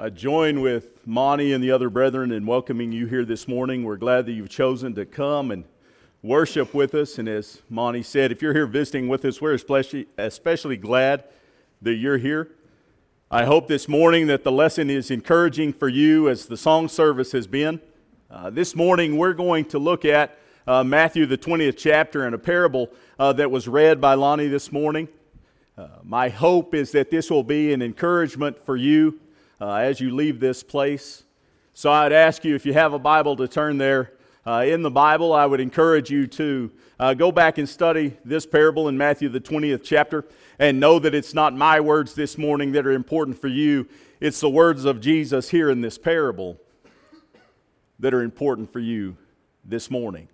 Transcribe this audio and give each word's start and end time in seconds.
I 0.00 0.08
join 0.08 0.62
with 0.62 1.06
Monty 1.06 1.52
and 1.52 1.62
the 1.62 1.72
other 1.72 1.90
brethren 1.90 2.32
in 2.32 2.46
welcoming 2.46 2.90
you 2.90 3.06
here 3.06 3.26
this 3.26 3.46
morning. 3.46 3.84
We're 3.84 3.98
glad 3.98 4.24
that 4.24 4.32
you've 4.32 4.48
chosen 4.48 4.94
to 4.94 5.04
come 5.04 5.50
and 5.50 5.64
worship 6.22 6.72
with 6.72 6.94
us. 6.94 7.18
And 7.18 7.28
as 7.28 7.60
Monty 7.68 8.02
said, 8.02 8.32
if 8.32 8.40
you're 8.40 8.54
here 8.54 8.66
visiting 8.66 9.08
with 9.08 9.26
us, 9.26 9.42
we're 9.42 9.52
especially, 9.52 10.06
especially 10.16 10.78
glad 10.78 11.24
that 11.82 11.96
you're 11.96 12.16
here. 12.16 12.48
I 13.30 13.44
hope 13.44 13.68
this 13.68 13.88
morning 13.88 14.26
that 14.28 14.42
the 14.42 14.50
lesson 14.50 14.88
is 14.88 15.10
encouraging 15.10 15.74
for 15.74 15.90
you 15.90 16.30
as 16.30 16.46
the 16.46 16.56
song 16.56 16.88
service 16.88 17.32
has 17.32 17.46
been. 17.46 17.78
Uh, 18.30 18.48
this 18.48 18.74
morning, 18.74 19.18
we're 19.18 19.34
going 19.34 19.66
to 19.66 19.78
look 19.78 20.06
at 20.06 20.38
uh, 20.66 20.82
Matthew, 20.82 21.26
the 21.26 21.36
20th 21.36 21.76
chapter, 21.76 22.24
and 22.24 22.34
a 22.34 22.38
parable 22.38 22.88
uh, 23.18 23.34
that 23.34 23.50
was 23.50 23.68
read 23.68 24.00
by 24.00 24.14
Lonnie 24.14 24.48
this 24.48 24.72
morning. 24.72 25.08
Uh, 25.76 25.88
my 26.02 26.30
hope 26.30 26.72
is 26.72 26.90
that 26.92 27.10
this 27.10 27.30
will 27.30 27.44
be 27.44 27.74
an 27.74 27.82
encouragement 27.82 28.58
for 28.64 28.78
you 28.78 29.20
uh, 29.60 29.74
as 29.74 30.00
you 30.00 30.14
leave 30.14 30.40
this 30.40 30.62
place. 30.62 31.24
So 31.74 31.90
I'd 31.90 32.12
ask 32.12 32.44
you 32.44 32.54
if 32.54 32.64
you 32.64 32.72
have 32.72 32.92
a 32.92 32.98
Bible 32.98 33.36
to 33.36 33.48
turn 33.48 33.78
there. 33.78 34.12
Uh, 34.46 34.64
in 34.66 34.82
the 34.82 34.90
Bible, 34.90 35.34
I 35.34 35.44
would 35.44 35.60
encourage 35.60 36.10
you 36.10 36.26
to 36.28 36.70
uh, 36.98 37.14
go 37.14 37.30
back 37.30 37.58
and 37.58 37.68
study 37.68 38.16
this 38.24 38.46
parable 38.46 38.88
in 38.88 38.96
Matthew, 38.96 39.28
the 39.28 39.40
20th 39.40 39.82
chapter, 39.84 40.24
and 40.58 40.80
know 40.80 40.98
that 40.98 41.14
it's 41.14 41.34
not 41.34 41.54
my 41.54 41.78
words 41.78 42.14
this 42.14 42.38
morning 42.38 42.72
that 42.72 42.86
are 42.86 42.92
important 42.92 43.38
for 43.38 43.48
you. 43.48 43.86
It's 44.18 44.40
the 44.40 44.50
words 44.50 44.86
of 44.86 45.00
Jesus 45.00 45.50
here 45.50 45.70
in 45.70 45.82
this 45.82 45.98
parable 45.98 46.58
that 47.98 48.14
are 48.14 48.22
important 48.22 48.72
for 48.72 48.80
you 48.80 49.16
this 49.64 49.90
morning. 49.90 50.28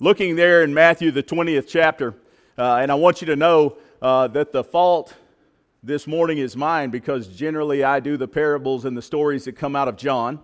Looking 0.00 0.34
there 0.34 0.64
in 0.64 0.74
Matthew, 0.74 1.10
the 1.12 1.22
20th 1.22 1.68
chapter, 1.68 2.14
uh, 2.58 2.76
and 2.76 2.90
I 2.90 2.96
want 2.96 3.20
you 3.20 3.26
to 3.26 3.36
know 3.36 3.76
uh, 4.02 4.26
that 4.28 4.50
the 4.52 4.64
fault 4.64 5.14
this 5.82 6.06
morning 6.06 6.38
is 6.38 6.56
mine 6.56 6.90
because 6.90 7.26
generally 7.28 7.82
I 7.82 8.00
do 8.00 8.16
the 8.16 8.28
parables 8.28 8.84
and 8.84 8.96
the 8.96 9.02
stories 9.02 9.44
that 9.44 9.52
come 9.52 9.74
out 9.74 9.88
of 9.88 9.96
John, 9.96 10.40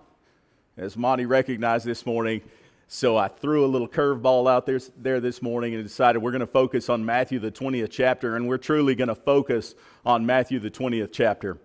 as 0.76 0.96
Monty 0.96 1.26
recognized 1.26 1.84
this 1.84 2.06
morning. 2.06 2.40
So 2.88 3.16
I 3.16 3.28
threw 3.28 3.64
a 3.64 3.66
little 3.66 3.88
curveball 3.88 4.48
out 4.50 4.64
there, 4.64 4.80
there 4.96 5.20
this 5.20 5.42
morning 5.42 5.74
and 5.74 5.82
decided 5.82 6.22
we're 6.22 6.30
going 6.30 6.40
to 6.40 6.46
focus 6.46 6.88
on 6.88 7.04
Matthew, 7.04 7.38
the 7.38 7.50
20th 7.50 7.90
chapter, 7.90 8.36
and 8.36 8.48
we're 8.48 8.58
truly 8.58 8.94
going 8.94 9.08
to 9.08 9.14
focus 9.14 9.74
on 10.04 10.24
Matthew, 10.24 10.58
the 10.58 10.70
20th 10.70 11.10
chapter. 11.12 11.58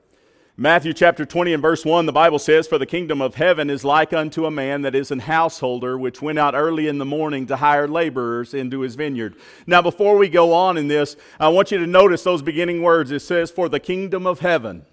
Matthew 0.62 0.94
chapter 0.94 1.26
20 1.26 1.54
and 1.54 1.62
verse 1.64 1.84
1, 1.84 2.06
the 2.06 2.12
Bible 2.12 2.38
says, 2.38 2.68
For 2.68 2.78
the 2.78 2.86
kingdom 2.86 3.20
of 3.20 3.34
heaven 3.34 3.68
is 3.72 3.84
like 3.84 4.14
unto 4.14 4.46
a 4.46 4.52
man 4.52 4.84
that 4.84 4.94
is 4.94 5.10
an 5.10 5.18
householder, 5.18 5.98
which 5.98 6.22
went 6.22 6.38
out 6.38 6.54
early 6.54 6.88
in 6.88 7.00
the 7.00 7.04
morning 7.04 7.48
to 7.48 7.56
hire 7.56 7.88
laborers 7.88 8.54
into 8.54 8.82
his 8.82 8.94
vineyard. 8.94 9.36
Now, 9.66 9.82
before 9.82 10.18
we 10.18 10.30
go 10.30 10.54
on 10.54 10.78
in 10.78 10.88
this, 10.88 11.18
I 11.40 11.48
want 11.50 11.72
you 11.72 11.80
to 11.80 11.88
notice 11.88 12.22
those 12.22 12.44
beginning 12.44 12.84
words. 12.84 13.10
It 13.10 13.22
says, 13.22 13.50
For 13.50 13.70
the 13.70 13.80
kingdom 13.80 14.28
of 14.28 14.42
heaven. 14.42 14.86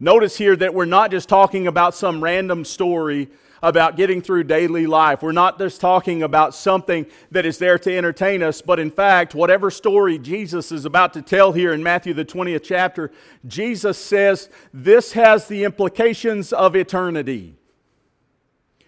Notice 0.00 0.38
here 0.38 0.56
that 0.56 0.74
we're 0.74 0.84
not 0.84 1.12
just 1.12 1.28
talking 1.28 1.68
about 1.68 1.94
some 1.94 2.24
random 2.24 2.64
story 2.64 3.28
about 3.62 3.96
getting 3.96 4.20
through 4.20 4.44
daily 4.44 4.86
life. 4.86 5.22
We're 5.22 5.32
not 5.32 5.58
just 5.58 5.80
talking 5.80 6.22
about 6.22 6.54
something 6.54 7.06
that 7.30 7.46
is 7.46 7.58
there 7.58 7.78
to 7.78 7.96
entertain 7.96 8.42
us, 8.42 8.62
but 8.62 8.78
in 8.78 8.90
fact, 8.90 9.34
whatever 9.34 9.70
story 9.70 10.18
Jesus 10.18 10.72
is 10.72 10.84
about 10.84 11.12
to 11.14 11.22
tell 11.22 11.52
here 11.52 11.72
in 11.72 11.82
Matthew, 11.82 12.14
the 12.14 12.24
20th 12.24 12.62
chapter, 12.62 13.10
Jesus 13.46 13.98
says 13.98 14.48
this 14.72 15.12
has 15.12 15.48
the 15.48 15.64
implications 15.64 16.52
of 16.52 16.76
eternity. 16.76 17.56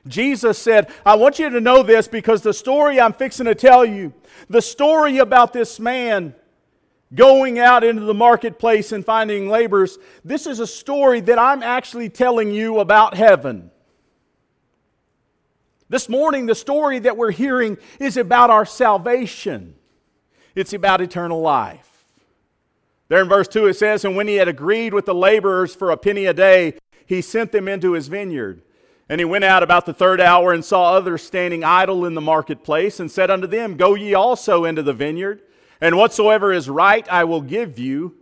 Jesus 0.07 0.59
said, 0.59 0.91
I 1.05 1.17
want 1.17 1.39
you 1.39 1.51
to 1.51 1.61
know 1.61 1.83
this 1.83 2.09
because 2.09 2.43
the 2.43 2.55
story 2.55 3.01
I'm 3.01 3.13
fixing 3.13 3.47
to 3.47 3.55
tell 3.55 3.85
you, 3.85 4.13
the 4.49 4.63
story 4.63 5.19
about 5.19 5.53
this 5.53 5.79
man 5.79 6.35
going 7.15 7.59
out 7.59 7.85
into 7.85 8.03
the 8.03 8.15
marketplace 8.15 8.93
and 8.93 9.05
finding 9.05 9.49
laborers, 9.49 9.99
this 10.25 10.47
is 10.47 10.61
a 10.61 10.67
story 10.67 11.21
that 11.23 11.39
I'm 11.39 11.63
actually 11.63 12.09
telling 12.09 12.51
you 12.51 12.81
about 12.81 13.15
heaven. 13.15 13.71
This 15.91 16.09
morning, 16.09 16.47
the 16.47 16.55
story 16.55 16.99
that 16.99 17.17
we're 17.17 17.31
hearing 17.31 17.79
is 17.99 18.17
about 18.17 18.51
our 18.51 18.67
salvation, 18.67 19.75
it's 20.55 20.73
about 20.73 21.01
eternal 21.01 21.41
life. 21.41 21.85
There 23.09 23.23
in 23.23 23.29
verse 23.29 23.49
2 23.49 23.67
it 23.69 23.75
says, 23.75 24.05
And 24.05 24.17
when 24.17 24.29
he 24.29 24.35
had 24.35 24.49
agreed 24.49 24.93
with 24.93 25.07
the 25.07 25.15
laborers 25.15 25.75
for 25.75 25.91
a 25.91 25.97
penny 25.97 26.27
a 26.27 26.35
day, 26.35 26.75
he 27.07 27.23
sent 27.23 27.53
them 27.53 27.67
into 27.67 27.93
his 27.93 28.09
vineyard. 28.09 28.61
And 29.09 29.19
he 29.19 29.25
went 29.25 29.45
out 29.45 29.63
about 29.63 29.87
the 29.87 29.95
third 29.95 30.21
hour 30.21 30.53
and 30.53 30.63
saw 30.63 30.93
others 30.93 31.23
standing 31.23 31.65
idle 31.65 32.05
in 32.05 32.13
the 32.13 32.21
marketplace, 32.21 33.01
and 33.01 33.11
said 33.11 33.31
unto 33.31 33.47
them, 33.47 33.79
Go 33.79 33.95
ye 33.95 34.13
also 34.13 34.67
into 34.67 34.83
the 34.83 34.93
vineyard, 34.93 35.41
and 35.81 35.97
whatsoever 35.97 36.53
is 36.53 36.69
right 36.69 37.09
I 37.11 37.25
will 37.25 37.41
give 37.41 37.79
you. 37.79 38.15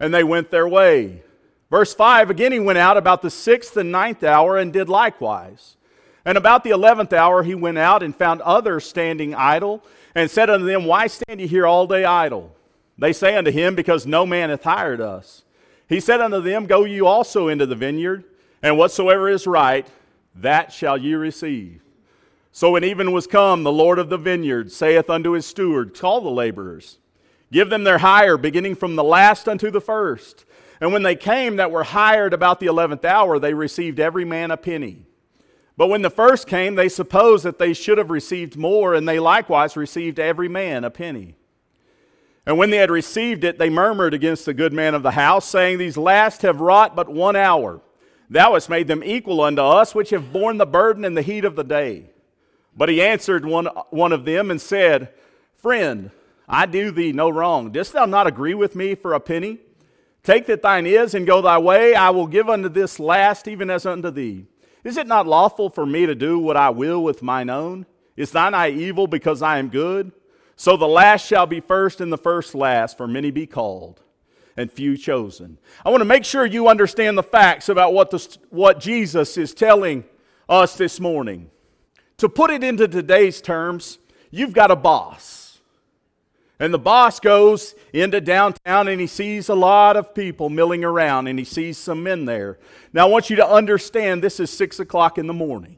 And 0.00 0.12
they 0.12 0.24
went 0.24 0.50
their 0.50 0.66
way. 0.66 1.22
Verse 1.70 1.94
5 1.94 2.30
Again 2.30 2.50
he 2.50 2.58
went 2.58 2.78
out 2.78 2.96
about 2.96 3.22
the 3.22 3.30
sixth 3.30 3.76
and 3.76 3.92
ninth 3.92 4.24
hour, 4.24 4.58
and 4.58 4.72
did 4.72 4.88
likewise. 4.88 5.76
And 6.24 6.38
about 6.38 6.64
the 6.64 6.70
eleventh 6.70 7.12
hour 7.12 7.42
he 7.42 7.54
went 7.54 7.78
out 7.78 8.02
and 8.02 8.16
found 8.16 8.40
others 8.42 8.86
standing 8.86 9.34
idle, 9.34 9.84
and 10.14 10.30
said 10.30 10.48
unto 10.48 10.64
them, 10.64 10.84
Why 10.84 11.06
stand 11.06 11.40
ye 11.40 11.46
here 11.46 11.66
all 11.66 11.86
day 11.86 12.04
idle? 12.04 12.54
They 12.96 13.12
say 13.12 13.36
unto 13.36 13.50
him, 13.50 13.74
Because 13.74 14.06
no 14.06 14.24
man 14.24 14.50
hath 14.50 14.62
hired 14.62 15.00
us. 15.00 15.42
He 15.88 16.00
said 16.00 16.20
unto 16.20 16.40
them, 16.40 16.66
Go 16.66 16.84
you 16.84 17.06
also 17.06 17.48
into 17.48 17.66
the 17.66 17.74
vineyard, 17.74 18.24
and 18.62 18.78
whatsoever 18.78 19.28
is 19.28 19.46
right, 19.46 19.86
that 20.36 20.72
shall 20.72 20.96
ye 20.96 21.14
receive. 21.14 21.82
So 22.52 22.70
when 22.70 22.84
even 22.84 23.12
was 23.12 23.26
come, 23.26 23.64
the 23.64 23.72
Lord 23.72 23.98
of 23.98 24.08
the 24.08 24.16
vineyard 24.16 24.70
saith 24.70 25.10
unto 25.10 25.32
his 25.32 25.44
steward, 25.44 25.98
Call 25.98 26.20
the 26.20 26.30
laborers, 26.30 26.98
give 27.52 27.68
them 27.68 27.84
their 27.84 27.98
hire, 27.98 28.38
beginning 28.38 28.76
from 28.76 28.96
the 28.96 29.04
last 29.04 29.48
unto 29.48 29.70
the 29.70 29.80
first. 29.80 30.44
And 30.80 30.92
when 30.92 31.02
they 31.02 31.16
came 31.16 31.56
that 31.56 31.70
were 31.70 31.84
hired 31.84 32.32
about 32.32 32.60
the 32.60 32.66
eleventh 32.66 33.04
hour, 33.04 33.38
they 33.38 33.54
received 33.54 34.00
every 34.00 34.24
man 34.24 34.50
a 34.50 34.56
penny. 34.56 35.04
But 35.76 35.88
when 35.88 36.02
the 36.02 36.10
first 36.10 36.46
came, 36.46 36.74
they 36.74 36.88
supposed 36.88 37.44
that 37.44 37.58
they 37.58 37.72
should 37.72 37.98
have 37.98 38.10
received 38.10 38.56
more, 38.56 38.94
and 38.94 39.08
they 39.08 39.18
likewise 39.18 39.76
received 39.76 40.20
every 40.20 40.48
man 40.48 40.84
a 40.84 40.90
penny. 40.90 41.34
And 42.46 42.58
when 42.58 42.70
they 42.70 42.76
had 42.76 42.90
received 42.90 43.42
it, 43.42 43.58
they 43.58 43.70
murmured 43.70 44.14
against 44.14 44.44
the 44.44 44.54
good 44.54 44.72
man 44.72 44.94
of 44.94 45.02
the 45.02 45.12
house, 45.12 45.48
saying, 45.48 45.78
These 45.78 45.96
last 45.96 46.42
have 46.42 46.60
wrought 46.60 46.94
but 46.94 47.08
one 47.08 47.36
hour. 47.36 47.80
Thou 48.30 48.54
hast 48.54 48.70
made 48.70 48.86
them 48.86 49.02
equal 49.02 49.40
unto 49.40 49.62
us, 49.62 49.94
which 49.94 50.10
have 50.10 50.32
borne 50.32 50.58
the 50.58 50.66
burden 50.66 51.04
and 51.04 51.16
the 51.16 51.22
heat 51.22 51.44
of 51.44 51.56
the 51.56 51.64
day. 51.64 52.10
But 52.76 52.88
he 52.88 53.02
answered 53.02 53.44
one, 53.44 53.66
one 53.90 54.12
of 54.12 54.24
them 54.24 54.50
and 54.50 54.60
said, 54.60 55.10
Friend, 55.56 56.10
I 56.48 56.66
do 56.66 56.90
thee 56.90 57.12
no 57.12 57.30
wrong. 57.30 57.70
Didst 57.70 57.92
thou 57.92 58.06
not 58.06 58.26
agree 58.26 58.54
with 58.54 58.76
me 58.76 58.94
for 58.94 59.14
a 59.14 59.20
penny? 59.20 59.58
Take 60.22 60.46
that 60.46 60.62
thine 60.62 60.86
is 60.86 61.14
and 61.14 61.26
go 61.26 61.42
thy 61.42 61.58
way. 61.58 61.94
I 61.94 62.10
will 62.10 62.26
give 62.26 62.48
unto 62.48 62.68
this 62.68 62.98
last 62.98 63.46
even 63.48 63.70
as 63.70 63.86
unto 63.86 64.10
thee. 64.10 64.46
Is 64.84 64.98
it 64.98 65.06
not 65.06 65.26
lawful 65.26 65.70
for 65.70 65.86
me 65.86 66.06
to 66.06 66.14
do 66.14 66.38
what 66.38 66.56
I 66.56 66.70
will 66.70 67.02
with 67.02 67.22
mine 67.22 67.50
own? 67.50 67.86
Is 68.16 68.30
thine 68.30 68.54
eye 68.54 68.70
evil 68.70 69.06
because 69.06 69.42
I 69.42 69.58
am 69.58 69.70
good? 69.70 70.12
So 70.56 70.76
the 70.76 70.86
last 70.86 71.26
shall 71.26 71.46
be 71.46 71.60
first 71.60 72.00
and 72.00 72.12
the 72.12 72.18
first 72.18 72.54
last, 72.54 72.96
for 72.96 73.08
many 73.08 73.30
be 73.30 73.46
called 73.46 74.02
and 74.56 74.70
few 74.70 74.96
chosen. 74.96 75.58
I 75.84 75.90
want 75.90 76.00
to 76.00 76.06
make 76.06 76.24
sure 76.24 76.46
you 76.46 76.68
understand 76.68 77.18
the 77.18 77.22
facts 77.22 77.68
about 77.68 77.92
what, 77.92 78.10
the, 78.10 78.38
what 78.50 78.78
Jesus 78.78 79.36
is 79.36 79.52
telling 79.52 80.04
us 80.48 80.76
this 80.76 81.00
morning. 81.00 81.50
To 82.18 82.28
put 82.28 82.50
it 82.50 82.62
into 82.62 82.86
today's 82.86 83.40
terms, 83.40 83.98
you've 84.30 84.52
got 84.52 84.70
a 84.70 84.76
boss. 84.76 85.43
And 86.60 86.72
the 86.72 86.78
boss 86.78 87.18
goes 87.18 87.74
into 87.92 88.20
downtown 88.20 88.86
and 88.86 89.00
he 89.00 89.08
sees 89.08 89.48
a 89.48 89.54
lot 89.54 89.96
of 89.96 90.14
people 90.14 90.48
milling 90.48 90.84
around 90.84 91.26
and 91.26 91.38
he 91.38 91.44
sees 91.44 91.78
some 91.78 92.02
men 92.02 92.26
there. 92.26 92.58
Now, 92.92 93.06
I 93.06 93.10
want 93.10 93.28
you 93.28 93.36
to 93.36 93.48
understand 93.48 94.22
this 94.22 94.38
is 94.38 94.50
6 94.50 94.78
o'clock 94.78 95.18
in 95.18 95.26
the 95.26 95.32
morning. 95.32 95.76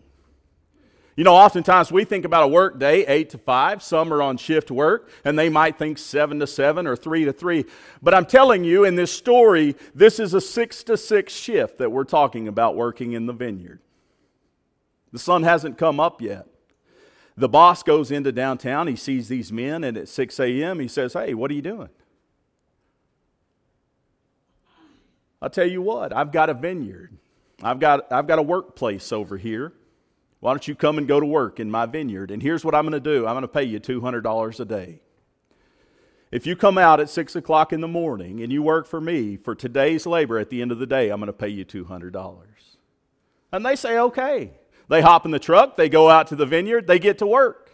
You 1.16 1.24
know, 1.24 1.34
oftentimes 1.34 1.90
we 1.90 2.04
think 2.04 2.26
about 2.26 2.42
a 2.42 2.48
work 2.48 2.78
day, 2.78 3.06
8 3.06 3.30
to 3.30 3.38
5. 3.38 3.82
Some 3.82 4.12
are 4.12 4.20
on 4.20 4.36
shift 4.36 4.70
work, 4.70 5.08
and 5.24 5.38
they 5.38 5.48
might 5.48 5.78
think 5.78 5.96
7 5.96 6.38
to 6.40 6.46
7 6.46 6.86
or 6.86 6.94
3 6.94 7.24
to 7.24 7.32
3. 7.32 7.64
But 8.02 8.12
I'm 8.12 8.26
telling 8.26 8.64
you, 8.64 8.84
in 8.84 8.96
this 8.96 9.10
story, 9.10 9.76
this 9.94 10.20
is 10.20 10.34
a 10.34 10.42
6 10.42 10.84
to 10.84 10.98
6 10.98 11.32
shift 11.32 11.78
that 11.78 11.90
we're 11.90 12.04
talking 12.04 12.48
about 12.48 12.76
working 12.76 13.12
in 13.12 13.24
the 13.24 13.32
vineyard. 13.32 13.80
The 15.12 15.18
sun 15.18 15.42
hasn't 15.42 15.78
come 15.78 15.98
up 15.98 16.20
yet. 16.20 16.46
The 17.36 17.48
boss 17.48 17.82
goes 17.82 18.10
into 18.10 18.32
downtown. 18.32 18.86
He 18.86 18.96
sees 18.96 19.28
these 19.28 19.52
men, 19.52 19.84
and 19.84 19.96
at 19.96 20.08
6 20.08 20.40
a.m., 20.40 20.80
he 20.80 20.88
says, 20.88 21.12
Hey, 21.12 21.34
what 21.34 21.50
are 21.50 21.54
you 21.54 21.62
doing? 21.62 21.90
I'll 25.42 25.50
tell 25.50 25.68
you 25.68 25.82
what, 25.82 26.16
I've 26.16 26.32
got 26.32 26.48
a 26.48 26.54
vineyard. 26.54 27.16
I've 27.62 27.78
got, 27.78 28.10
I've 28.10 28.26
got 28.26 28.38
a 28.38 28.42
workplace 28.42 29.12
over 29.12 29.36
here. 29.36 29.72
Why 30.40 30.52
don't 30.52 30.66
you 30.66 30.74
come 30.74 30.98
and 30.98 31.06
go 31.06 31.20
to 31.20 31.26
work 31.26 31.60
in 31.60 31.70
my 31.70 31.86
vineyard? 31.86 32.30
And 32.30 32.42
here's 32.42 32.64
what 32.64 32.74
I'm 32.74 32.84
going 32.84 32.92
to 32.92 33.00
do 33.00 33.26
I'm 33.26 33.34
going 33.34 33.42
to 33.42 33.48
pay 33.48 33.64
you 33.64 33.80
$200 33.80 34.60
a 34.60 34.64
day. 34.64 35.00
If 36.30 36.46
you 36.46 36.56
come 36.56 36.76
out 36.76 37.00
at 37.00 37.08
6 37.08 37.36
o'clock 37.36 37.72
in 37.72 37.80
the 37.80 37.88
morning 37.88 38.42
and 38.42 38.52
you 38.52 38.62
work 38.62 38.86
for 38.86 39.00
me 39.00 39.36
for 39.36 39.54
today's 39.54 40.06
labor 40.06 40.38
at 40.38 40.50
the 40.50 40.60
end 40.60 40.72
of 40.72 40.78
the 40.78 40.86
day, 40.86 41.10
I'm 41.10 41.20
going 41.20 41.28
to 41.28 41.32
pay 41.32 41.48
you 41.48 41.64
$200. 41.64 42.42
And 43.52 43.64
they 43.64 43.76
say, 43.76 43.98
okay. 43.98 44.50
They 44.88 45.02
hop 45.02 45.24
in 45.24 45.32
the 45.32 45.38
truck, 45.38 45.76
they 45.76 45.88
go 45.88 46.08
out 46.08 46.28
to 46.28 46.36
the 46.36 46.46
vineyard, 46.46 46.86
they 46.86 46.98
get 46.98 47.18
to 47.18 47.26
work. 47.26 47.70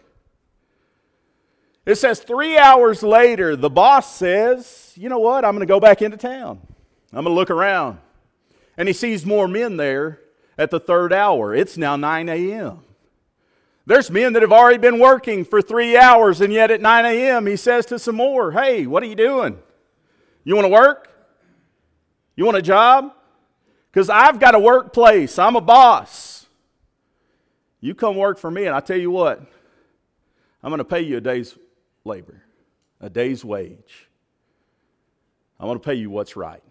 It 1.85 1.95
says 1.95 2.19
three 2.19 2.57
hours 2.57 3.03
later, 3.03 3.55
the 3.55 3.69
boss 3.69 4.15
says, 4.15 4.93
You 4.95 5.09
know 5.09 5.19
what? 5.19 5.43
I'm 5.43 5.51
going 5.51 5.67
to 5.67 5.71
go 5.71 5.79
back 5.79 6.01
into 6.01 6.17
town. 6.17 6.59
I'm 7.11 7.23
going 7.23 7.35
to 7.35 7.39
look 7.39 7.51
around. 7.51 7.99
and 8.77 8.87
he 8.87 8.93
sees 8.93 9.25
more 9.25 9.47
men 9.47 9.77
there 9.77 10.19
at 10.57 10.71
the 10.71 10.79
third 10.79 11.13
hour. 11.13 11.53
It's 11.53 11.77
now 11.77 11.95
9 11.95 12.29
a.m. 12.29 12.79
There's 13.85 14.09
men 14.09 14.33
that 14.33 14.41
have 14.41 14.53
already 14.53 14.77
been 14.77 14.97
working 14.97 15.43
for 15.43 15.61
three 15.61 15.97
hours, 15.97 16.39
and 16.39 16.53
yet 16.53 16.71
at 16.71 16.81
9 16.81 17.05
a.m., 17.05 17.45
he 17.45 17.57
says 17.57 17.85
to 17.87 17.99
some 17.99 18.15
more, 18.15 18.53
Hey, 18.53 18.87
what 18.87 19.03
are 19.03 19.07
you 19.07 19.15
doing? 19.15 19.59
You 20.43 20.55
want 20.55 20.65
to 20.65 20.69
work? 20.69 21.09
You 22.35 22.45
want 22.45 22.57
a 22.57 22.61
job? 22.61 23.13
Because 23.91 24.09
I've 24.09 24.39
got 24.39 24.55
a 24.55 24.59
workplace, 24.59 25.37
I'm 25.37 25.55
a 25.55 25.61
boss. 25.61 26.32
You 27.83 27.93
come 27.93 28.15
work 28.15 28.39
for 28.39 28.49
me, 28.49 28.65
and 28.65 28.73
I 28.73 28.79
tell 28.79 28.97
you 28.97 29.11
what, 29.11 29.41
I'm 30.63 30.69
going 30.69 30.77
to 30.77 30.85
pay 30.85 31.01
you 31.01 31.17
a 31.17 31.21
day's 31.21 31.57
labor, 32.05 32.41
a 33.01 33.09
day's 33.09 33.43
wage. 33.43 34.07
I'm 35.59 35.67
going 35.67 35.77
to 35.77 35.83
pay 35.83 35.95
you 35.95 36.09
what's 36.09 36.37
right. 36.37 36.63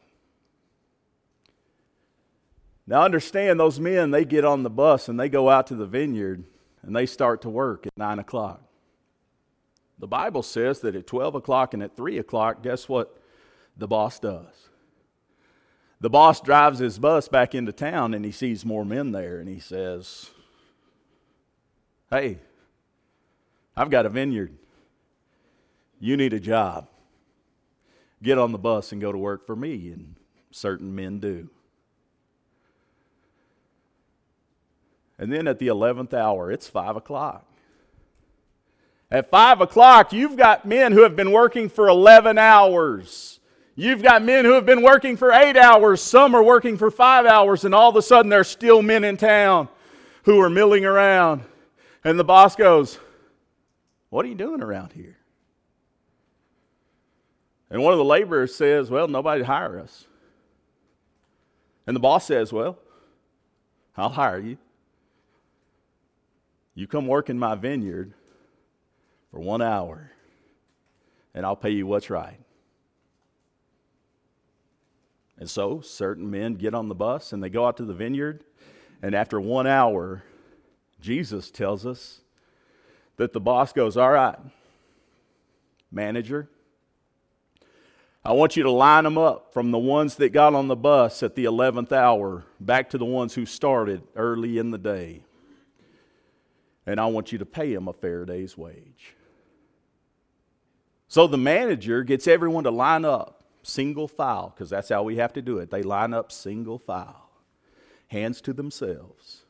Now, 2.86 3.02
understand 3.02 3.60
those 3.60 3.78
men, 3.78 4.10
they 4.10 4.24
get 4.24 4.46
on 4.46 4.62
the 4.62 4.70
bus 4.70 5.10
and 5.10 5.20
they 5.20 5.28
go 5.28 5.50
out 5.50 5.66
to 5.66 5.74
the 5.74 5.84
vineyard 5.84 6.44
and 6.80 6.96
they 6.96 7.04
start 7.04 7.42
to 7.42 7.50
work 7.50 7.86
at 7.86 7.92
9 7.98 8.18
o'clock. 8.18 8.62
The 9.98 10.08
Bible 10.08 10.42
says 10.42 10.80
that 10.80 10.96
at 10.96 11.06
12 11.06 11.34
o'clock 11.34 11.74
and 11.74 11.82
at 11.82 11.94
3 11.94 12.16
o'clock, 12.16 12.62
guess 12.62 12.88
what 12.88 13.20
the 13.76 13.86
boss 13.86 14.18
does? 14.18 14.70
The 16.00 16.08
boss 16.08 16.40
drives 16.40 16.78
his 16.78 16.98
bus 16.98 17.28
back 17.28 17.54
into 17.54 17.70
town 17.70 18.14
and 18.14 18.24
he 18.24 18.32
sees 18.32 18.64
more 18.64 18.86
men 18.86 19.12
there 19.12 19.40
and 19.40 19.48
he 19.48 19.60
says, 19.60 20.30
Hey, 22.12 22.36
I've 23.74 23.88
got 23.88 24.04
a 24.04 24.10
vineyard. 24.10 24.52
You 25.98 26.18
need 26.18 26.34
a 26.34 26.40
job. 26.40 26.88
Get 28.22 28.36
on 28.36 28.52
the 28.52 28.58
bus 28.58 28.92
and 28.92 29.00
go 29.00 29.10
to 29.10 29.16
work 29.16 29.46
for 29.46 29.56
me. 29.56 29.90
And 29.92 30.16
certain 30.50 30.94
men 30.94 31.20
do. 31.20 31.48
And 35.18 35.32
then 35.32 35.48
at 35.48 35.58
the 35.58 35.68
11th 35.68 36.12
hour, 36.12 36.52
it's 36.52 36.68
5 36.68 36.96
o'clock. 36.96 37.46
At 39.10 39.30
5 39.30 39.62
o'clock, 39.62 40.12
you've 40.12 40.36
got 40.36 40.66
men 40.66 40.92
who 40.92 41.04
have 41.04 41.16
been 41.16 41.32
working 41.32 41.70
for 41.70 41.88
11 41.88 42.36
hours. 42.36 43.40
You've 43.74 44.02
got 44.02 44.22
men 44.22 44.44
who 44.44 44.52
have 44.52 44.66
been 44.66 44.82
working 44.82 45.16
for 45.16 45.32
eight 45.32 45.56
hours. 45.56 46.02
Some 46.02 46.34
are 46.34 46.42
working 46.42 46.76
for 46.76 46.90
five 46.90 47.24
hours, 47.24 47.64
and 47.64 47.74
all 47.74 47.88
of 47.88 47.96
a 47.96 48.02
sudden 48.02 48.28
there's 48.28 48.48
still 48.48 48.82
men 48.82 49.02
in 49.02 49.16
town 49.16 49.68
who 50.24 50.38
are 50.40 50.50
milling 50.50 50.84
around. 50.84 51.44
And 52.04 52.18
the 52.18 52.24
boss 52.24 52.56
goes, 52.56 52.98
What 54.10 54.24
are 54.24 54.28
you 54.28 54.34
doing 54.34 54.62
around 54.62 54.92
here? 54.92 55.16
And 57.70 57.82
one 57.82 57.92
of 57.92 57.98
the 57.98 58.04
laborers 58.04 58.54
says, 58.54 58.90
Well, 58.90 59.08
nobody 59.08 59.42
hire 59.44 59.78
us. 59.78 60.06
And 61.86 61.96
the 61.96 62.00
boss 62.00 62.26
says, 62.26 62.52
Well, 62.52 62.78
I'll 63.96 64.10
hire 64.10 64.38
you. 64.38 64.58
You 66.74 66.86
come 66.86 67.06
work 67.06 67.28
in 67.28 67.38
my 67.38 67.54
vineyard 67.54 68.14
for 69.30 69.40
one 69.40 69.62
hour, 69.62 70.10
and 71.34 71.44
I'll 71.44 71.56
pay 71.56 71.70
you 71.70 71.86
what's 71.86 72.10
right. 72.10 72.38
And 75.38 75.50
so, 75.50 75.80
certain 75.80 76.30
men 76.30 76.54
get 76.54 76.72
on 76.74 76.88
the 76.88 76.94
bus 76.94 77.32
and 77.32 77.42
they 77.42 77.48
go 77.48 77.66
out 77.66 77.76
to 77.78 77.84
the 77.84 77.94
vineyard, 77.94 78.44
and 79.02 79.14
after 79.14 79.40
one 79.40 79.66
hour, 79.66 80.22
Jesus 81.02 81.50
tells 81.50 81.84
us 81.84 82.20
that 83.16 83.34
the 83.34 83.40
boss 83.40 83.74
goes, 83.74 83.98
All 83.98 84.10
right, 84.10 84.38
manager, 85.90 86.48
I 88.24 88.32
want 88.32 88.56
you 88.56 88.62
to 88.62 88.70
line 88.70 89.04
them 89.04 89.18
up 89.18 89.52
from 89.52 89.70
the 89.70 89.78
ones 89.78 90.16
that 90.16 90.30
got 90.30 90.54
on 90.54 90.68
the 90.68 90.76
bus 90.76 91.22
at 91.22 91.34
the 91.34 91.44
11th 91.44 91.92
hour 91.92 92.44
back 92.58 92.88
to 92.90 92.98
the 92.98 93.04
ones 93.04 93.34
who 93.34 93.44
started 93.44 94.02
early 94.16 94.56
in 94.56 94.70
the 94.70 94.78
day 94.78 95.24
and 96.86 97.00
I 97.00 97.06
want 97.06 97.32
you 97.32 97.38
to 97.38 97.46
pay 97.46 97.72
him 97.72 97.88
a 97.88 97.92
fair 97.92 98.24
day's 98.24 98.56
wage. 98.56 99.14
So 101.08 101.26
the 101.26 101.38
manager 101.38 102.02
gets 102.02 102.26
everyone 102.26 102.64
to 102.64 102.70
line 102.70 103.04
up 103.04 103.44
single 103.62 104.08
file, 104.08 104.52
because 104.54 104.70
that's 104.70 104.88
how 104.88 105.02
we 105.02 105.16
have 105.16 105.32
to 105.34 105.42
do 105.42 105.58
it. 105.58 105.70
They 105.70 105.82
line 105.82 106.12
up 106.12 106.32
single 106.32 106.78
file, 106.78 107.30
hands 108.08 108.40
to 108.42 108.52
themselves. 108.52 109.41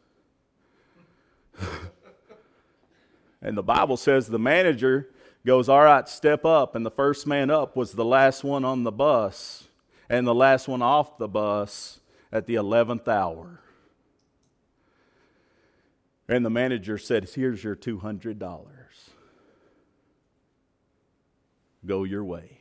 and 3.42 3.56
the 3.56 3.62
Bible 3.62 3.96
says 3.96 4.26
the 4.26 4.38
manager 4.38 5.08
goes, 5.46 5.68
All 5.68 5.82
right, 5.82 6.08
step 6.08 6.44
up. 6.44 6.74
And 6.74 6.84
the 6.84 6.90
first 6.90 7.26
man 7.26 7.50
up 7.50 7.76
was 7.76 7.92
the 7.92 8.04
last 8.04 8.44
one 8.44 8.64
on 8.64 8.84
the 8.84 8.92
bus, 8.92 9.68
and 10.08 10.26
the 10.26 10.34
last 10.34 10.68
one 10.68 10.82
off 10.82 11.18
the 11.18 11.28
bus 11.28 12.00
at 12.30 12.46
the 12.46 12.54
11th 12.54 13.08
hour. 13.08 13.60
And 16.28 16.44
the 16.44 16.50
manager 16.50 16.98
said, 16.98 17.28
Here's 17.34 17.62
your 17.62 17.76
$200. 17.76 18.70
Go 21.84 22.04
your 22.04 22.24
way. 22.24 22.58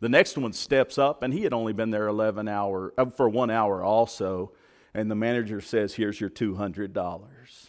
The 0.00 0.08
next 0.08 0.36
one 0.36 0.52
steps 0.52 0.98
up, 0.98 1.22
and 1.22 1.32
he 1.32 1.42
had 1.42 1.52
only 1.52 1.72
been 1.72 1.90
there 1.90 2.08
11 2.08 2.48
hour, 2.48 2.92
uh, 2.98 3.06
for 3.06 3.28
one 3.28 3.50
hour 3.50 3.82
also. 3.82 4.52
And 4.92 5.10
the 5.10 5.14
manager 5.14 5.60
says, 5.60 5.94
Here's 5.94 6.20
your 6.20 6.30
$200. 6.30 7.63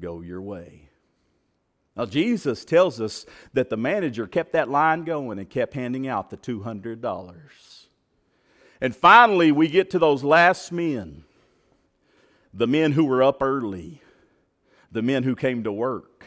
Go 0.00 0.20
your 0.20 0.42
way. 0.42 0.88
Now, 1.96 2.06
Jesus 2.06 2.64
tells 2.64 3.00
us 3.00 3.26
that 3.54 3.70
the 3.70 3.76
manager 3.76 4.26
kept 4.26 4.52
that 4.52 4.70
line 4.70 5.04
going 5.04 5.38
and 5.38 5.50
kept 5.50 5.74
handing 5.74 6.06
out 6.06 6.30
the 6.30 6.36
$200. 6.36 7.32
And 8.80 8.94
finally, 8.94 9.50
we 9.50 9.66
get 9.66 9.90
to 9.90 9.98
those 9.98 10.22
last 10.22 10.70
men, 10.70 11.24
the 12.54 12.68
men 12.68 12.92
who 12.92 13.04
were 13.04 13.22
up 13.22 13.42
early 13.42 14.00
the 14.90 15.02
men 15.02 15.22
who 15.22 15.36
came 15.36 15.64
to 15.64 15.72
work, 15.72 16.24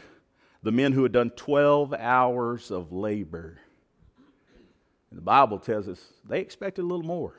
the 0.63 0.71
men 0.71 0.91
who 0.91 1.03
had 1.03 1.11
done 1.11 1.31
12 1.31 1.93
hours 1.93 2.71
of 2.71 2.91
labor. 2.91 3.59
And 5.09 5.17
the 5.17 5.23
Bible 5.23 5.59
tells 5.59 5.87
us 5.87 6.13
they 6.27 6.39
expected 6.39 6.81
a 6.81 6.87
little 6.87 7.05
more 7.05 7.35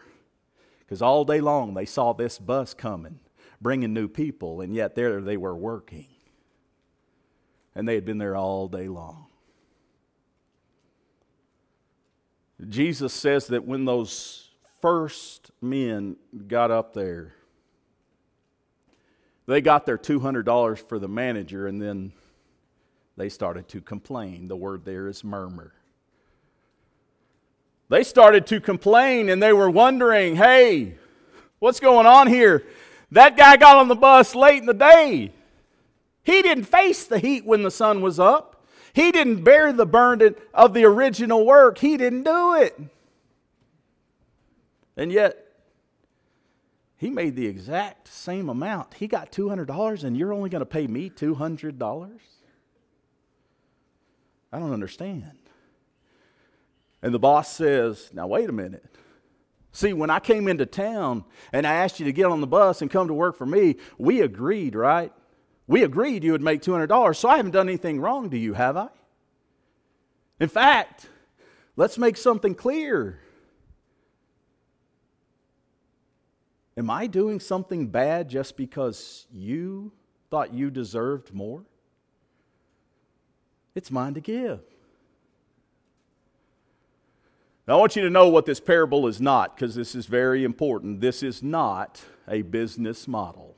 because 0.80 1.00
all 1.00 1.24
day 1.24 1.40
long 1.40 1.74
they 1.74 1.86
saw 1.86 2.12
this 2.12 2.38
bus 2.38 2.74
coming, 2.74 3.20
bringing 3.60 3.94
new 3.94 4.08
people, 4.08 4.60
and 4.60 4.74
yet 4.74 4.94
there 4.94 5.20
they 5.20 5.36
were 5.36 5.56
working. 5.56 6.06
And 7.74 7.88
they 7.88 7.94
had 7.94 8.04
been 8.04 8.18
there 8.18 8.36
all 8.36 8.68
day 8.68 8.88
long. 8.88 9.26
Jesus 12.68 13.12
says 13.12 13.48
that 13.48 13.64
when 13.64 13.84
those 13.84 14.50
first 14.80 15.50
men 15.60 16.16
got 16.46 16.70
up 16.70 16.94
there, 16.94 17.34
they 19.46 19.60
got 19.60 19.86
their 19.86 19.98
$200 19.98 20.78
for 20.78 20.98
the 20.98 21.08
manager 21.08 21.66
and 21.66 21.82
then 21.82 22.12
they 23.16 23.28
started 23.28 23.68
to 23.68 23.80
complain. 23.80 24.48
The 24.48 24.56
word 24.56 24.84
there 24.84 25.08
is 25.08 25.24
murmur. 25.24 25.72
They 27.88 28.04
started 28.04 28.46
to 28.46 28.60
complain 28.60 29.28
and 29.28 29.42
they 29.42 29.52
were 29.52 29.68
wondering, 29.68 30.36
hey, 30.36 30.94
what's 31.58 31.80
going 31.80 32.06
on 32.06 32.28
here? 32.28 32.64
That 33.10 33.36
guy 33.36 33.56
got 33.56 33.76
on 33.76 33.88
the 33.88 33.94
bus 33.94 34.34
late 34.34 34.60
in 34.60 34.66
the 34.66 34.72
day. 34.72 35.32
He 36.22 36.42
didn't 36.42 36.64
face 36.64 37.04
the 37.04 37.18
heat 37.18 37.44
when 37.44 37.62
the 37.62 37.70
sun 37.70 38.00
was 38.00 38.20
up. 38.20 38.64
He 38.92 39.10
didn't 39.10 39.42
bear 39.42 39.72
the 39.72 39.86
burden 39.86 40.36
of 40.52 40.74
the 40.74 40.84
original 40.84 41.44
work. 41.44 41.78
He 41.78 41.96
didn't 41.96 42.24
do 42.24 42.54
it. 42.54 42.78
And 44.96 45.10
yet, 45.10 45.38
he 46.96 47.10
made 47.10 47.34
the 47.34 47.46
exact 47.46 48.06
same 48.08 48.48
amount. 48.48 48.94
He 48.94 49.08
got 49.08 49.32
$200 49.32 50.04
and 50.04 50.16
you're 50.16 50.32
only 50.32 50.50
going 50.50 50.60
to 50.60 50.66
pay 50.66 50.86
me 50.86 51.10
$200? 51.10 52.10
I 54.52 54.58
don't 54.58 54.72
understand. 54.72 55.38
And 57.02 57.12
the 57.12 57.18
boss 57.18 57.50
says, 57.50 58.10
Now, 58.12 58.26
wait 58.26 58.48
a 58.48 58.52
minute. 58.52 58.84
See, 59.72 59.94
when 59.94 60.10
I 60.10 60.20
came 60.20 60.48
into 60.48 60.66
town 60.66 61.24
and 61.52 61.66
I 61.66 61.74
asked 61.74 61.98
you 61.98 62.04
to 62.04 62.12
get 62.12 62.26
on 62.26 62.42
the 62.42 62.46
bus 62.46 62.82
and 62.82 62.90
come 62.90 63.08
to 63.08 63.14
work 63.14 63.36
for 63.36 63.46
me, 63.46 63.76
we 63.96 64.20
agreed, 64.20 64.74
right? 64.74 65.12
We 65.66 65.84
agreed 65.84 66.24
you 66.24 66.32
would 66.32 66.42
make 66.42 66.62
$200, 66.62 67.16
so 67.16 67.28
I 67.28 67.36
haven't 67.36 67.52
done 67.52 67.68
anything 67.68 68.00
wrong 68.00 68.30
to 68.30 68.38
you, 68.38 68.54
have 68.54 68.76
I? 68.76 68.88
In 70.40 70.48
fact, 70.48 71.08
let's 71.76 71.98
make 71.98 72.16
something 72.16 72.54
clear. 72.54 73.20
Am 76.76 76.90
I 76.90 77.06
doing 77.06 77.38
something 77.38 77.86
bad 77.88 78.28
just 78.28 78.56
because 78.56 79.26
you 79.30 79.92
thought 80.30 80.52
you 80.52 80.70
deserved 80.70 81.32
more? 81.32 81.62
It's 83.74 83.90
mine 83.90 84.14
to 84.14 84.20
give. 84.20 84.60
Now, 87.68 87.74
I 87.74 87.76
want 87.76 87.94
you 87.94 88.02
to 88.02 88.10
know 88.10 88.28
what 88.28 88.44
this 88.44 88.58
parable 88.58 89.06
is 89.06 89.20
not, 89.20 89.54
because 89.54 89.74
this 89.74 89.94
is 89.94 90.06
very 90.06 90.42
important. 90.42 91.00
This 91.00 91.22
is 91.22 91.42
not 91.42 92.02
a 92.26 92.42
business 92.42 93.06
model. 93.06 93.51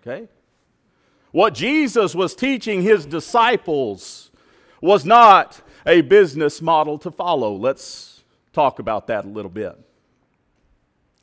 Okay? 0.00 0.28
What 1.32 1.54
Jesus 1.54 2.14
was 2.14 2.34
teaching 2.34 2.82
his 2.82 3.04
disciples 3.04 4.30
was 4.80 5.04
not 5.04 5.60
a 5.86 6.00
business 6.00 6.62
model 6.62 6.98
to 6.98 7.10
follow. 7.10 7.54
Let's 7.54 8.24
talk 8.52 8.78
about 8.78 9.06
that 9.08 9.24
a 9.24 9.28
little 9.28 9.50
bit. 9.50 9.78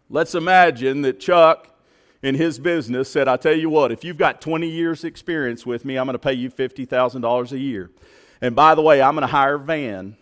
Let's 0.10 0.36
imagine 0.36 1.02
that 1.02 1.20
Chuck 1.20 1.70
in 2.22 2.36
his 2.36 2.60
business 2.60 3.10
said, 3.10 3.28
I 3.28 3.38
tell 3.38 3.56
you 3.56 3.70
what, 3.70 3.92
if 3.92 4.04
you've 4.04 4.18
got 4.18 4.42
20 4.42 4.68
years' 4.68 5.04
experience 5.04 5.66
with 5.66 5.86
me, 5.86 5.98
I'm 5.98 6.06
going 6.06 6.14
to 6.14 6.20
pay 6.20 6.34
you 6.34 6.50
$50,000 6.50 7.52
a 7.52 7.60
year. 7.60 7.92
And 8.42 8.56
by 8.56 8.76
the 8.76 8.82
way, 8.82 9.02
I'm 9.02 9.16
going 9.16 9.28
to 9.28 9.28
hire 9.28 9.58
Van, 9.58 10.16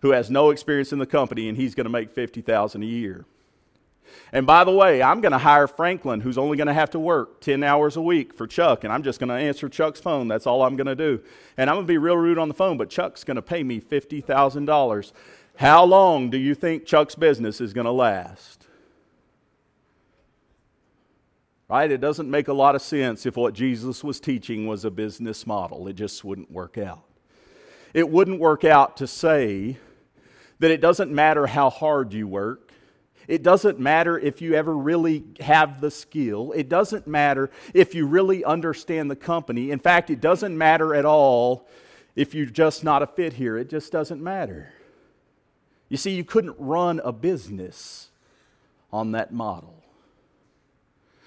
who 0.00 0.10
has 0.10 0.30
no 0.30 0.50
experience 0.50 0.92
in 0.92 0.98
the 0.98 1.06
company, 1.06 1.48
and 1.48 1.56
he's 1.56 1.74
going 1.74 1.84
to 1.84 1.90
make 1.90 2.10
50,000 2.10 2.82
a 2.82 2.86
year. 2.86 3.24
And 4.32 4.46
by 4.46 4.64
the 4.64 4.72
way, 4.72 5.02
I'm 5.02 5.20
going 5.20 5.32
to 5.32 5.38
hire 5.38 5.66
Franklin, 5.66 6.20
who's 6.20 6.38
only 6.38 6.56
going 6.56 6.66
to 6.66 6.74
have 6.74 6.90
to 6.90 6.98
work 6.98 7.40
10 7.40 7.62
hours 7.62 7.96
a 7.96 8.02
week 8.02 8.34
for 8.34 8.46
Chuck, 8.46 8.84
and 8.84 8.92
I'm 8.92 9.02
just 9.02 9.18
going 9.18 9.28
to 9.28 9.34
answer 9.34 9.68
Chuck's 9.68 10.00
phone. 10.00 10.28
That's 10.28 10.46
all 10.46 10.62
I'm 10.62 10.76
going 10.76 10.86
to 10.86 10.94
do. 10.94 11.20
And 11.56 11.68
I'm 11.68 11.76
going 11.76 11.86
to 11.86 11.92
be 11.92 11.98
real 11.98 12.16
rude 12.16 12.38
on 12.38 12.48
the 12.48 12.54
phone, 12.54 12.76
but 12.76 12.90
Chuck's 12.90 13.24
going 13.24 13.36
to 13.36 13.42
pay 13.42 13.62
me 13.62 13.80
$50,000. 13.80 15.12
How 15.56 15.84
long 15.84 16.30
do 16.30 16.38
you 16.38 16.54
think 16.54 16.86
Chuck's 16.86 17.14
business 17.14 17.60
is 17.60 17.72
going 17.72 17.84
to 17.84 17.92
last? 17.92 18.66
Right? 21.68 21.90
It 21.90 22.00
doesn't 22.00 22.30
make 22.30 22.48
a 22.48 22.52
lot 22.52 22.74
of 22.74 22.82
sense 22.82 23.24
if 23.26 23.36
what 23.36 23.54
Jesus 23.54 24.04
was 24.04 24.20
teaching 24.20 24.66
was 24.66 24.84
a 24.84 24.90
business 24.90 25.46
model. 25.46 25.88
It 25.88 25.94
just 25.94 26.24
wouldn't 26.24 26.50
work 26.50 26.76
out. 26.76 27.04
It 27.94 28.08
wouldn't 28.08 28.40
work 28.40 28.64
out 28.64 28.96
to 28.98 29.06
say 29.06 29.78
that 30.58 30.70
it 30.70 30.80
doesn't 30.80 31.10
matter 31.10 31.46
how 31.46 31.70
hard 31.70 32.12
you 32.12 32.26
work 32.28 32.71
it 33.28 33.42
doesn't 33.42 33.78
matter 33.78 34.18
if 34.18 34.42
you 34.42 34.54
ever 34.54 34.76
really 34.76 35.24
have 35.40 35.80
the 35.80 35.90
skill. 35.90 36.52
It 36.52 36.68
doesn't 36.68 37.06
matter 37.06 37.50
if 37.74 37.94
you 37.94 38.06
really 38.06 38.44
understand 38.44 39.10
the 39.10 39.16
company. 39.16 39.70
In 39.70 39.78
fact, 39.78 40.10
it 40.10 40.20
doesn't 40.20 40.56
matter 40.56 40.94
at 40.94 41.04
all 41.04 41.68
if 42.16 42.34
you're 42.34 42.46
just 42.46 42.84
not 42.84 43.02
a 43.02 43.06
fit 43.06 43.34
here. 43.34 43.56
It 43.56 43.70
just 43.70 43.92
doesn't 43.92 44.22
matter. 44.22 44.72
You 45.88 45.96
see, 45.96 46.12
you 46.12 46.24
couldn't 46.24 46.56
run 46.58 47.00
a 47.04 47.12
business 47.12 48.10
on 48.92 49.12
that 49.12 49.32
model. 49.32 49.82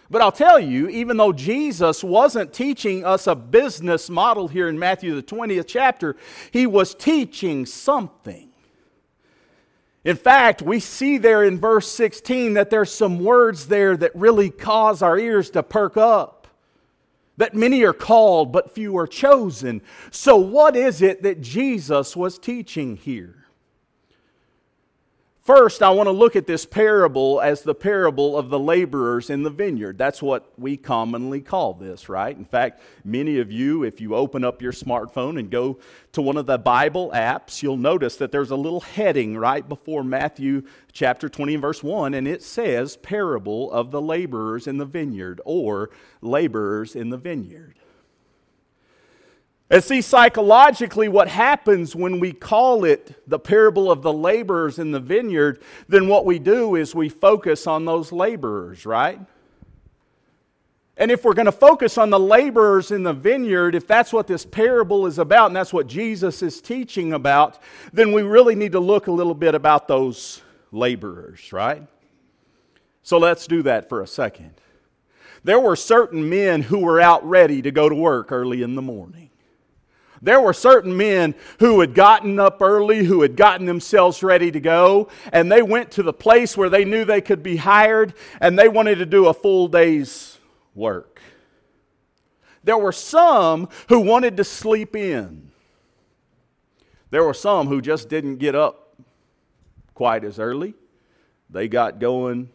But 0.09 0.21
I'll 0.21 0.31
tell 0.31 0.59
you, 0.59 0.87
even 0.89 1.17
though 1.17 1.33
Jesus 1.33 2.03
wasn't 2.03 2.53
teaching 2.53 3.03
us 3.03 3.25
a 3.25 3.35
business 3.35 4.09
model 4.09 4.47
here 4.47 4.69
in 4.69 4.77
Matthew, 4.77 5.15
the 5.15 5.23
20th 5.23 5.65
chapter, 5.67 6.15
he 6.51 6.67
was 6.67 6.93
teaching 6.93 7.65
something. 7.65 8.49
In 10.05 10.15
fact, 10.15 10.61
we 10.61 10.79
see 10.79 11.17
there 11.17 11.43
in 11.43 11.59
verse 11.59 11.87
16 11.87 12.53
that 12.53 12.69
there's 12.69 12.93
some 12.93 13.19
words 13.19 13.67
there 13.67 13.97
that 13.97 14.15
really 14.15 14.51
cause 14.51 15.01
our 15.01 15.17
ears 15.17 15.49
to 15.49 15.63
perk 15.63 15.97
up. 15.97 16.47
That 17.37 17.55
many 17.55 17.83
are 17.83 17.91
called, 17.91 18.51
but 18.51 18.71
few 18.71 18.95
are 18.97 19.07
chosen. 19.07 19.81
So, 20.11 20.37
what 20.37 20.75
is 20.75 21.01
it 21.01 21.23
that 21.23 21.41
Jesus 21.41 22.15
was 22.15 22.37
teaching 22.37 22.95
here? 22.95 23.44
First, 25.45 25.83
I 25.83 25.91
want 25.91 26.07
to 26.07 26.11
look 26.11 26.35
at 26.35 26.47
this 26.47 26.65
parable 26.65 27.39
as 27.39 27.61
the 27.61 27.75
parable 27.75 28.35
of 28.35 28.49
the 28.49 28.57
laborers 28.57 29.29
in 29.29 29.43
the 29.43 29.51
vineyard. 29.51 29.95
That's 29.95 30.19
what 30.19 30.51
we 30.57 30.75
commonly 30.75 31.39
call 31.39 31.75
this, 31.75 32.09
right? 32.09 32.35
In 32.35 32.45
fact, 32.45 32.81
many 33.03 33.37
of 33.37 33.51
you, 33.51 33.83
if 33.83 34.01
you 34.01 34.15
open 34.15 34.43
up 34.43 34.59
your 34.59 34.71
smartphone 34.71 35.37
and 35.37 35.51
go 35.51 35.77
to 36.13 36.21
one 36.23 36.37
of 36.37 36.47
the 36.47 36.57
Bible 36.57 37.11
apps, 37.13 37.61
you'll 37.61 37.77
notice 37.77 38.15
that 38.15 38.31
there's 38.31 38.49
a 38.49 38.55
little 38.55 38.79
heading 38.79 39.37
right 39.37 39.69
before 39.69 40.03
Matthew 40.03 40.63
chapter 40.91 41.29
20 41.29 41.53
and 41.53 41.61
verse 41.61 41.83
1, 41.83 42.15
and 42.15 42.27
it 42.27 42.41
says 42.41 42.97
parable 42.97 43.71
of 43.71 43.91
the 43.91 44.01
laborers 44.01 44.65
in 44.65 44.79
the 44.79 44.85
vineyard 44.85 45.41
or 45.45 45.91
laborers 46.23 46.95
in 46.95 47.11
the 47.11 47.17
vineyard. 47.17 47.75
And 49.69 49.83
see, 49.83 50.01
psychologically, 50.01 51.07
what 51.07 51.27
happens 51.27 51.95
when 51.95 52.19
we 52.19 52.31
call 52.31 52.85
it 52.85 53.23
the 53.27 53.39
parable 53.39 53.91
of 53.91 54.03
the 54.03 54.13
laborers 54.13 54.77
in 54.77 54.91
the 54.91 54.99
vineyard, 54.99 55.61
then 55.87 56.07
what 56.07 56.25
we 56.25 56.37
do 56.37 56.75
is 56.75 56.93
we 56.93 57.09
focus 57.09 57.65
on 57.65 57.85
those 57.85 58.11
laborers, 58.11 58.85
right? 58.85 59.19
And 60.97 61.11
if 61.11 61.25
we're 61.25 61.33
going 61.33 61.47
to 61.47 61.51
focus 61.51 61.97
on 61.97 62.09
the 62.09 62.19
laborers 62.19 62.91
in 62.91 63.03
the 63.03 63.11
vineyard, 63.11 63.75
if 63.75 63.85
that's 63.87 64.13
what 64.13 64.27
this 64.27 64.45
parable 64.45 65.07
is 65.07 65.17
about 65.17 65.47
and 65.47 65.55
that's 65.55 65.73
what 65.73 65.87
Jesus 65.87 66.41
is 66.41 66.61
teaching 66.61 67.13
about, 67.13 67.59
then 67.91 68.13
we 68.13 68.21
really 68.21 68.55
need 68.55 68.71
to 68.73 68.79
look 68.79 69.07
a 69.07 69.11
little 69.11 69.33
bit 69.33 69.55
about 69.55 69.87
those 69.87 70.41
laborers, 70.71 71.51
right? 71.51 71.85
So 73.01 73.17
let's 73.17 73.45
do 73.45 73.63
that 73.63 73.89
for 73.89 74.01
a 74.01 74.07
second. 74.07 74.53
There 75.43 75.59
were 75.59 75.75
certain 75.75 76.29
men 76.29 76.61
who 76.61 76.79
were 76.79 77.01
out 77.01 77.27
ready 77.27 77.61
to 77.63 77.71
go 77.71 77.89
to 77.89 77.95
work 77.95 78.31
early 78.31 78.61
in 78.61 78.75
the 78.75 78.81
morning. 78.81 79.29
There 80.25 80.41
were 80.41 80.53
certain 80.53 80.97
men 80.97 81.35
who 81.59 81.81
had 81.81 81.93
gotten 81.93 82.39
up 82.39 82.59
early, 82.59 83.03
who 83.03 83.21
had 83.21 83.35
gotten 83.35 83.67
themselves 83.67 84.23
ready 84.23 84.49
to 84.49 84.59
go, 84.59 85.07
and 85.31 85.51
they 85.51 85.61
went 85.61 85.91
to 85.91 86.03
the 86.03 86.13
place 86.13 86.57
where 86.57 86.67
they 86.67 86.83
knew 86.83 87.05
they 87.05 87.21
could 87.21 87.43
be 87.43 87.57
hired, 87.57 88.15
and 88.41 88.57
they 88.57 88.67
wanted 88.67 88.95
to 88.95 89.05
do 89.05 89.27
a 89.27 89.35
full 89.35 89.67
day's 89.67 90.39
work. 90.73 91.21
There 92.63 92.77
were 92.77 92.91
some 92.91 93.69
who 93.87 93.99
wanted 93.99 94.35
to 94.37 94.43
sleep 94.43 94.95
in. 94.95 95.51
There 97.11 97.23
were 97.23 97.35
some 97.35 97.67
who 97.67 97.79
just 97.79 98.09
didn't 98.09 98.37
get 98.37 98.55
up 98.55 98.95
quite 99.93 100.23
as 100.23 100.39
early. 100.39 100.73
They 101.51 101.67
got 101.67 101.99
going 101.99 102.49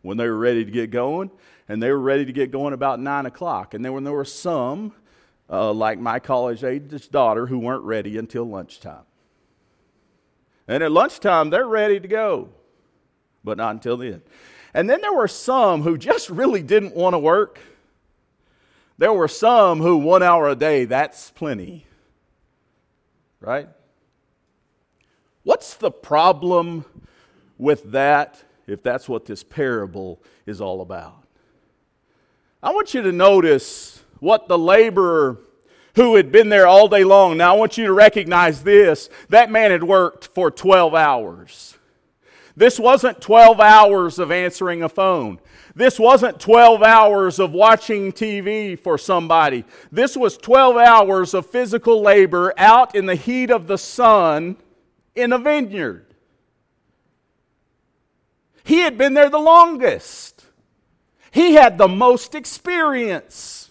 when 0.00 0.16
they 0.16 0.26
were 0.26 0.38
ready 0.38 0.64
to 0.64 0.70
get 0.70 0.90
going, 0.90 1.30
and 1.68 1.82
they 1.82 1.90
were 1.90 2.00
ready 2.00 2.24
to 2.24 2.32
get 2.32 2.50
going 2.50 2.72
about 2.72 2.98
9 2.98 3.26
o'clock. 3.26 3.74
And 3.74 3.84
then 3.84 3.92
when 3.92 4.04
there 4.04 4.14
were 4.14 4.24
some 4.24 4.94
uh, 5.50 5.72
like 5.72 5.98
my 5.98 6.18
college 6.18 6.64
age 6.64 7.08
daughter, 7.10 7.46
who 7.46 7.58
weren't 7.58 7.84
ready 7.84 8.16
until 8.18 8.44
lunchtime. 8.44 9.04
And 10.66 10.82
at 10.82 10.92
lunchtime, 10.92 11.50
they're 11.50 11.66
ready 11.66 12.00
to 12.00 12.08
go, 12.08 12.48
but 13.42 13.58
not 13.58 13.74
until 13.74 13.98
then. 13.98 14.22
And 14.72 14.88
then 14.88 15.00
there 15.00 15.12
were 15.12 15.28
some 15.28 15.82
who 15.82 15.98
just 15.98 16.30
really 16.30 16.62
didn't 16.62 16.94
want 16.94 17.14
to 17.14 17.18
work. 17.18 17.60
There 18.96 19.12
were 19.12 19.28
some 19.28 19.80
who 19.80 19.98
one 19.98 20.22
hour 20.22 20.48
a 20.48 20.54
day, 20.54 20.84
that's 20.84 21.30
plenty. 21.30 21.86
Right? 23.40 23.68
What's 25.42 25.74
the 25.74 25.90
problem 25.90 26.84
with 27.58 27.92
that 27.92 28.42
if 28.66 28.82
that's 28.82 29.08
what 29.08 29.26
this 29.26 29.42
parable 29.42 30.22
is 30.46 30.60
all 30.60 30.80
about? 30.80 31.22
I 32.62 32.70
want 32.70 32.94
you 32.94 33.02
to 33.02 33.12
notice 33.12 34.03
what 34.24 34.48
the 34.48 34.58
laborer 34.58 35.38
who 35.94 36.16
had 36.16 36.32
been 36.32 36.48
there 36.48 36.66
all 36.66 36.88
day 36.88 37.04
long. 37.04 37.36
Now, 37.36 37.54
I 37.54 37.58
want 37.58 37.78
you 37.78 37.84
to 37.86 37.92
recognize 37.92 38.64
this 38.64 39.10
that 39.28 39.50
man 39.50 39.70
had 39.70 39.84
worked 39.84 40.26
for 40.28 40.50
12 40.50 40.94
hours. 40.94 41.76
This 42.56 42.78
wasn't 42.78 43.20
12 43.20 43.60
hours 43.60 44.18
of 44.18 44.30
answering 44.30 44.82
a 44.82 44.88
phone. 44.88 45.40
This 45.76 45.98
wasn't 45.98 46.40
12 46.40 46.82
hours 46.82 47.38
of 47.40 47.52
watching 47.52 48.12
TV 48.12 48.78
for 48.78 48.96
somebody. 48.96 49.64
This 49.90 50.16
was 50.16 50.36
12 50.36 50.76
hours 50.76 51.34
of 51.34 51.46
physical 51.46 52.00
labor 52.00 52.54
out 52.56 52.94
in 52.94 53.06
the 53.06 53.16
heat 53.16 53.50
of 53.50 53.66
the 53.66 53.78
sun 53.78 54.56
in 55.16 55.32
a 55.32 55.38
vineyard. 55.38 56.06
He 58.62 58.78
had 58.78 58.96
been 58.96 59.14
there 59.14 59.28
the 59.28 59.38
longest, 59.38 60.46
he 61.30 61.54
had 61.54 61.76
the 61.76 61.88
most 61.88 62.34
experience. 62.34 63.63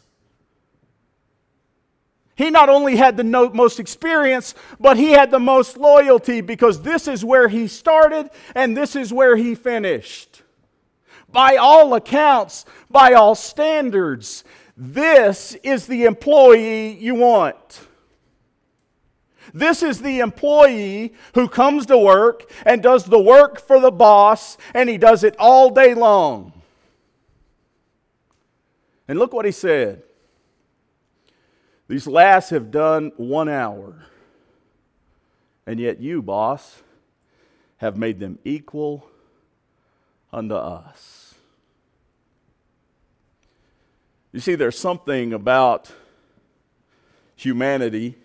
He 2.36 2.50
not 2.50 2.70
only 2.70 2.96
had 2.96 3.16
the 3.16 3.24
most 3.24 3.80
experience, 3.80 4.56
but 4.80 4.98
he 4.98 5.12
had 5.12 5.30
the 5.30 5.40
most 5.40 5.78
loyalty 5.78 6.42
because 6.42 6.82
this 6.82 7.08
is 7.08 7.24
where 7.24 7.48
he 7.48 7.68
started 7.68 8.30
and 8.56 8.76
this 8.76 8.96
is 8.96 9.14
where 9.14 9.36
he 9.36 9.54
finished. 9.54 10.42
By 11.32 11.58
all 11.58 11.94
accounts, 11.94 12.66
by 12.90 13.14
all 13.14 13.36
standards, 13.36 14.44
this 14.76 15.56
is 15.64 15.86
the 15.86 16.06
employee 16.06 16.94
you 16.94 17.16
want. 17.16 17.88
This 19.54 19.84
is 19.84 20.02
the 20.02 20.20
employee 20.20 21.14
who 21.36 21.48
comes 21.48 21.86
to 21.88 21.98
work 21.98 22.50
and 22.66 22.82
does 22.82 23.06
the 23.06 23.20
work 23.20 23.60
for 23.60 23.80
the 23.80 23.92
boss, 23.92 24.58
and 24.74 24.90
he 24.90 24.98
does 24.98 25.24
it 25.24 25.36
all 25.38 25.70
day 25.70 25.94
long. 25.94 26.54
And 29.08 29.20
look 29.20 29.34
what 29.34 29.46
he 29.46 29.52
said. 29.52 30.02
These 31.88 32.08
last 32.08 32.50
have 32.50 32.72
done 32.72 33.12
one 33.18 33.50
hour. 33.50 34.06
And 35.66 35.80
yet 35.80 36.00
you, 36.00 36.22
boss, 36.22 36.82
have 37.78 37.98
made 37.98 38.20
them 38.20 38.40
equal 38.44 39.10
unto 40.32 40.56
us. 40.56 41.36
You 44.32 44.40
see, 44.40 44.56
there's 44.56 44.78
something 44.78 45.34
about 45.34 45.92
humanity, 47.36 48.16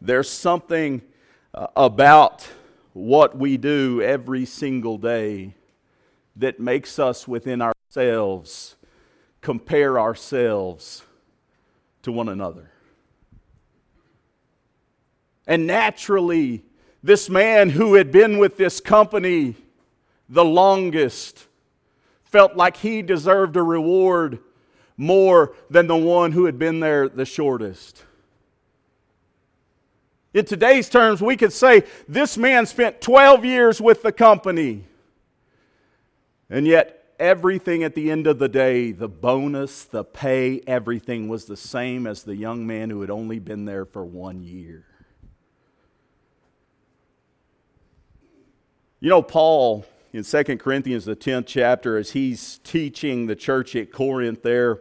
there's 0.00 0.28
something 0.28 1.00
uh, 1.54 1.68
about 1.76 2.46
what 2.92 3.36
we 3.36 3.56
do 3.56 4.02
every 4.02 4.44
single 4.44 4.98
day 4.98 5.54
that 6.36 6.60
makes 6.60 6.98
us 6.98 7.26
within 7.26 7.62
ourselves 7.62 8.76
compare 9.40 10.00
ourselves 10.00 11.03
to 12.04 12.12
one 12.12 12.28
another. 12.28 12.70
And 15.46 15.66
naturally, 15.66 16.64
this 17.02 17.28
man 17.28 17.68
who 17.68 17.94
had 17.94 18.10
been 18.10 18.38
with 18.38 18.56
this 18.56 18.80
company 18.80 19.56
the 20.28 20.44
longest, 20.44 21.46
felt 22.24 22.56
like 22.56 22.76
he 22.78 23.02
deserved 23.02 23.56
a 23.56 23.62
reward 23.62 24.38
more 24.96 25.54
than 25.70 25.86
the 25.86 25.96
one 25.96 26.32
who 26.32 26.46
had 26.46 26.58
been 26.58 26.80
there 26.80 27.08
the 27.08 27.24
shortest. 27.24 28.04
In 30.32 30.44
today's 30.44 30.88
terms, 30.88 31.20
we 31.20 31.36
could 31.36 31.52
say 31.52 31.84
this 32.08 32.36
man 32.36 32.66
spent 32.66 33.00
12 33.00 33.44
years 33.44 33.80
with 33.80 34.02
the 34.02 34.10
company. 34.10 34.84
And 36.50 36.66
yet, 36.66 37.03
everything 37.18 37.84
at 37.84 37.94
the 37.94 38.10
end 38.10 38.26
of 38.26 38.38
the 38.38 38.48
day, 38.48 38.92
the 38.92 39.08
bonus, 39.08 39.84
the 39.84 40.04
pay, 40.04 40.60
everything 40.66 41.28
was 41.28 41.46
the 41.46 41.56
same 41.56 42.06
as 42.06 42.22
the 42.22 42.36
young 42.36 42.66
man 42.66 42.90
who 42.90 43.00
had 43.00 43.10
only 43.10 43.38
been 43.38 43.64
there 43.64 43.84
for 43.84 44.04
one 44.04 44.42
year. 44.42 44.84
You 49.00 49.10
know, 49.10 49.22
Paul 49.22 49.84
in 50.14 50.22
2 50.22 50.44
Corinthians, 50.58 51.04
the 51.04 51.16
10th 51.16 51.46
chapter, 51.46 51.96
as 51.96 52.12
he's 52.12 52.58
teaching 52.62 53.26
the 53.26 53.34
church 53.34 53.74
at 53.74 53.92
Corinth 53.92 54.42
there, 54.42 54.80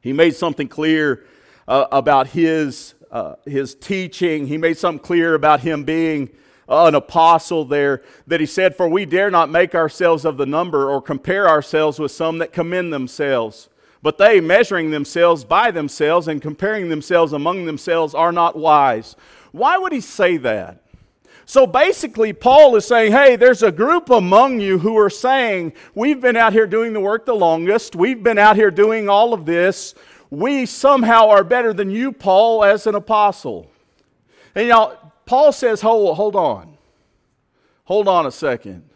he 0.00 0.12
made 0.12 0.36
something 0.36 0.68
clear 0.68 1.24
uh, 1.66 1.86
about 1.90 2.28
his 2.28 2.94
uh, 3.10 3.34
his 3.44 3.74
teaching. 3.74 4.46
He 4.46 4.56
made 4.56 4.78
something 4.78 5.02
clear 5.02 5.34
about 5.34 5.60
him 5.60 5.84
being 5.84 6.30
an 6.68 6.94
apostle 6.94 7.64
there 7.64 8.02
that 8.26 8.40
he 8.40 8.46
said, 8.46 8.76
For 8.76 8.88
we 8.88 9.04
dare 9.06 9.30
not 9.30 9.50
make 9.50 9.74
ourselves 9.74 10.24
of 10.24 10.36
the 10.36 10.46
number 10.46 10.90
or 10.90 11.02
compare 11.02 11.48
ourselves 11.48 11.98
with 11.98 12.12
some 12.12 12.38
that 12.38 12.52
commend 12.52 12.92
themselves. 12.92 13.68
But 14.02 14.18
they, 14.18 14.40
measuring 14.40 14.90
themselves 14.90 15.44
by 15.44 15.70
themselves 15.70 16.28
and 16.28 16.42
comparing 16.42 16.88
themselves 16.88 17.32
among 17.32 17.64
themselves, 17.64 18.14
are 18.14 18.32
not 18.32 18.56
wise. 18.56 19.16
Why 19.52 19.78
would 19.78 19.92
he 19.92 20.00
say 20.00 20.36
that? 20.38 20.82
So 21.46 21.66
basically, 21.66 22.32
Paul 22.32 22.74
is 22.76 22.86
saying, 22.86 23.12
hey, 23.12 23.36
there's 23.36 23.62
a 23.62 23.72
group 23.72 24.08
among 24.10 24.60
you 24.60 24.78
who 24.78 24.96
are 24.98 25.10
saying, 25.10 25.74
we've 25.94 26.20
been 26.20 26.36
out 26.36 26.52
here 26.52 26.66
doing 26.66 26.92
the 26.92 27.00
work 27.00 27.26
the 27.26 27.34
longest, 27.34 27.94
we've 27.94 28.22
been 28.22 28.38
out 28.38 28.56
here 28.56 28.70
doing 28.70 29.08
all 29.08 29.34
of 29.34 29.44
this, 29.44 29.94
we 30.30 30.64
somehow 30.64 31.28
are 31.28 31.44
better 31.44 31.72
than 31.72 31.90
you, 31.90 32.12
Paul, 32.12 32.64
as 32.64 32.86
an 32.86 32.94
apostle. 32.94 33.70
And 34.54 34.68
y'all, 34.68 35.03
Paul 35.26 35.52
says, 35.52 35.80
hold, 35.80 36.16
hold 36.16 36.36
on. 36.36 36.76
Hold 37.84 38.08
on 38.08 38.26
a 38.26 38.30
second. 38.30 38.88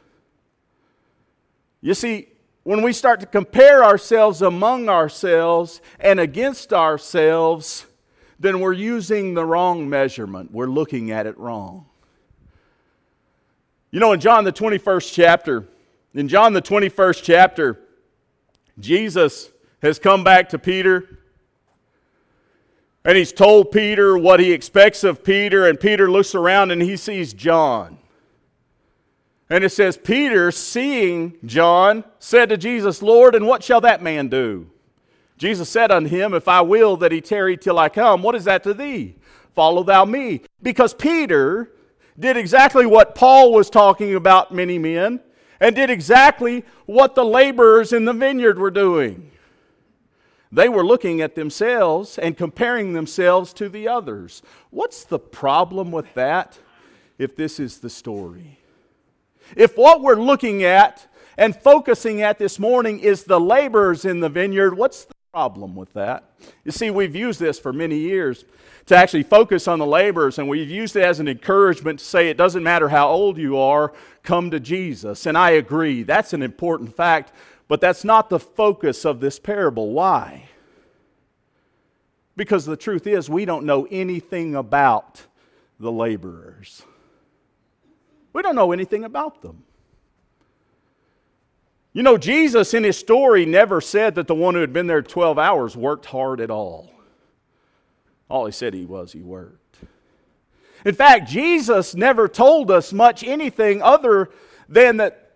You 1.80 1.94
see, 1.94 2.28
when 2.64 2.82
we 2.82 2.92
start 2.92 3.20
to 3.20 3.26
compare 3.26 3.84
ourselves 3.84 4.42
among 4.42 4.88
ourselves 4.88 5.80
and 6.00 6.20
against 6.20 6.72
ourselves, 6.72 7.86
then 8.38 8.60
we're 8.60 8.72
using 8.72 9.34
the 9.34 9.44
wrong 9.44 9.88
measurement. 9.88 10.52
We're 10.52 10.66
looking 10.66 11.10
at 11.10 11.26
it 11.26 11.38
wrong. 11.38 11.86
You 13.90 14.00
know, 14.00 14.12
in 14.12 14.20
John 14.20 14.44
the 14.44 14.52
21st 14.52 15.14
chapter, 15.14 15.68
in 16.14 16.28
John 16.28 16.52
the 16.52 16.62
21st 16.62 17.22
chapter, 17.22 17.80
Jesus 18.78 19.50
has 19.82 19.98
come 19.98 20.24
back 20.24 20.50
to 20.50 20.58
Peter 20.58 21.17
and 23.08 23.16
he's 23.16 23.32
told 23.32 23.70
Peter 23.70 24.18
what 24.18 24.38
he 24.38 24.52
expects 24.52 25.02
of 25.02 25.24
Peter, 25.24 25.66
and 25.66 25.80
Peter 25.80 26.10
looks 26.10 26.34
around 26.34 26.70
and 26.70 26.82
he 26.82 26.94
sees 26.94 27.32
John. 27.32 27.96
And 29.48 29.64
it 29.64 29.70
says, 29.70 29.96
Peter, 29.96 30.50
seeing 30.52 31.38
John, 31.46 32.04
said 32.18 32.50
to 32.50 32.58
Jesus, 32.58 33.00
Lord, 33.00 33.34
and 33.34 33.46
what 33.46 33.64
shall 33.64 33.80
that 33.80 34.02
man 34.02 34.28
do? 34.28 34.68
Jesus 35.38 35.70
said 35.70 35.90
unto 35.90 36.10
him, 36.10 36.34
If 36.34 36.48
I 36.48 36.60
will 36.60 36.98
that 36.98 37.10
he 37.10 37.22
tarry 37.22 37.56
till 37.56 37.78
I 37.78 37.88
come, 37.88 38.20
what 38.20 38.34
is 38.34 38.44
that 38.44 38.62
to 38.64 38.74
thee? 38.74 39.14
Follow 39.54 39.82
thou 39.82 40.04
me. 40.04 40.42
Because 40.62 40.92
Peter 40.92 41.72
did 42.18 42.36
exactly 42.36 42.84
what 42.84 43.14
Paul 43.14 43.54
was 43.54 43.70
talking 43.70 44.16
about, 44.16 44.52
many 44.52 44.78
men, 44.78 45.20
and 45.60 45.74
did 45.74 45.88
exactly 45.88 46.62
what 46.84 47.14
the 47.14 47.24
laborers 47.24 47.94
in 47.94 48.04
the 48.04 48.12
vineyard 48.12 48.58
were 48.58 48.70
doing. 48.70 49.30
They 50.50 50.68
were 50.68 50.84
looking 50.84 51.20
at 51.20 51.34
themselves 51.34 52.18
and 52.18 52.36
comparing 52.36 52.92
themselves 52.92 53.52
to 53.54 53.68
the 53.68 53.88
others. 53.88 54.42
What's 54.70 55.04
the 55.04 55.18
problem 55.18 55.92
with 55.92 56.12
that 56.14 56.58
if 57.18 57.36
this 57.36 57.60
is 57.60 57.78
the 57.78 57.90
story? 57.90 58.58
If 59.56 59.76
what 59.76 60.00
we're 60.00 60.16
looking 60.16 60.64
at 60.64 61.06
and 61.36 61.54
focusing 61.54 62.22
at 62.22 62.38
this 62.38 62.58
morning 62.58 63.00
is 63.00 63.24
the 63.24 63.40
laborers 63.40 64.04
in 64.04 64.20
the 64.20 64.28
vineyard, 64.28 64.76
what's 64.76 65.04
the 65.04 65.14
problem 65.32 65.76
with 65.76 65.92
that? 65.92 66.24
You 66.64 66.72
see, 66.72 66.90
we've 66.90 67.14
used 67.14 67.40
this 67.40 67.58
for 67.58 67.72
many 67.72 67.96
years 67.96 68.44
to 68.86 68.96
actually 68.96 69.22
focus 69.22 69.68
on 69.68 69.78
the 69.78 69.86
laborers, 69.86 70.38
and 70.38 70.48
we've 70.48 70.70
used 70.70 70.96
it 70.96 71.02
as 71.02 71.20
an 71.20 71.28
encouragement 71.28 71.98
to 71.98 72.04
say 72.04 72.28
it 72.28 72.38
doesn't 72.38 72.62
matter 72.62 72.88
how 72.88 73.08
old 73.08 73.36
you 73.36 73.58
are, 73.58 73.92
come 74.22 74.50
to 74.50 74.58
Jesus. 74.58 75.26
And 75.26 75.36
I 75.36 75.50
agree, 75.50 76.02
that's 76.02 76.32
an 76.32 76.42
important 76.42 76.96
fact. 76.96 77.32
But 77.68 77.82
that's 77.82 78.02
not 78.02 78.30
the 78.30 78.38
focus 78.38 79.04
of 79.04 79.20
this 79.20 79.38
parable. 79.38 79.90
Why? 79.92 80.48
Because 82.34 82.64
the 82.64 82.76
truth 82.76 83.06
is, 83.06 83.28
we 83.28 83.44
don't 83.44 83.66
know 83.66 83.86
anything 83.90 84.54
about 84.54 85.22
the 85.78 85.92
laborers. 85.92 86.82
We 88.32 88.42
don't 88.42 88.56
know 88.56 88.72
anything 88.72 89.04
about 89.04 89.42
them. 89.42 89.64
You 91.92 92.02
know, 92.02 92.16
Jesus 92.16 92.74
in 92.74 92.84
his 92.84 92.96
story 92.96 93.44
never 93.44 93.80
said 93.80 94.14
that 94.14 94.28
the 94.28 94.34
one 94.34 94.54
who 94.54 94.60
had 94.60 94.72
been 94.72 94.86
there 94.86 95.02
12 95.02 95.38
hours 95.38 95.76
worked 95.76 96.06
hard 96.06 96.40
at 96.40 96.50
all. 96.50 96.90
All 98.30 98.46
he 98.46 98.52
said 98.52 98.72
he 98.72 98.84
was, 98.84 99.12
he 99.12 99.22
worked. 99.22 99.78
In 100.84 100.94
fact, 100.94 101.28
Jesus 101.28 101.94
never 101.94 102.28
told 102.28 102.70
us 102.70 102.92
much 102.92 103.24
anything 103.24 103.82
other 103.82 104.30
than 104.68 104.98
that 104.98 105.27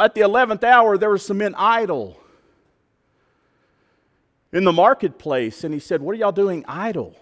at 0.00 0.14
the 0.14 0.22
11th 0.22 0.64
hour, 0.64 0.96
there 0.96 1.10
were 1.10 1.18
some 1.18 1.38
men 1.38 1.54
idle 1.56 2.18
in 4.52 4.64
the 4.64 4.72
marketplace. 4.72 5.62
And 5.62 5.74
he 5.74 5.80
said, 5.80 6.00
What 6.00 6.12
are 6.12 6.18
y'all 6.18 6.32
doing 6.32 6.64
idle? 6.66 7.14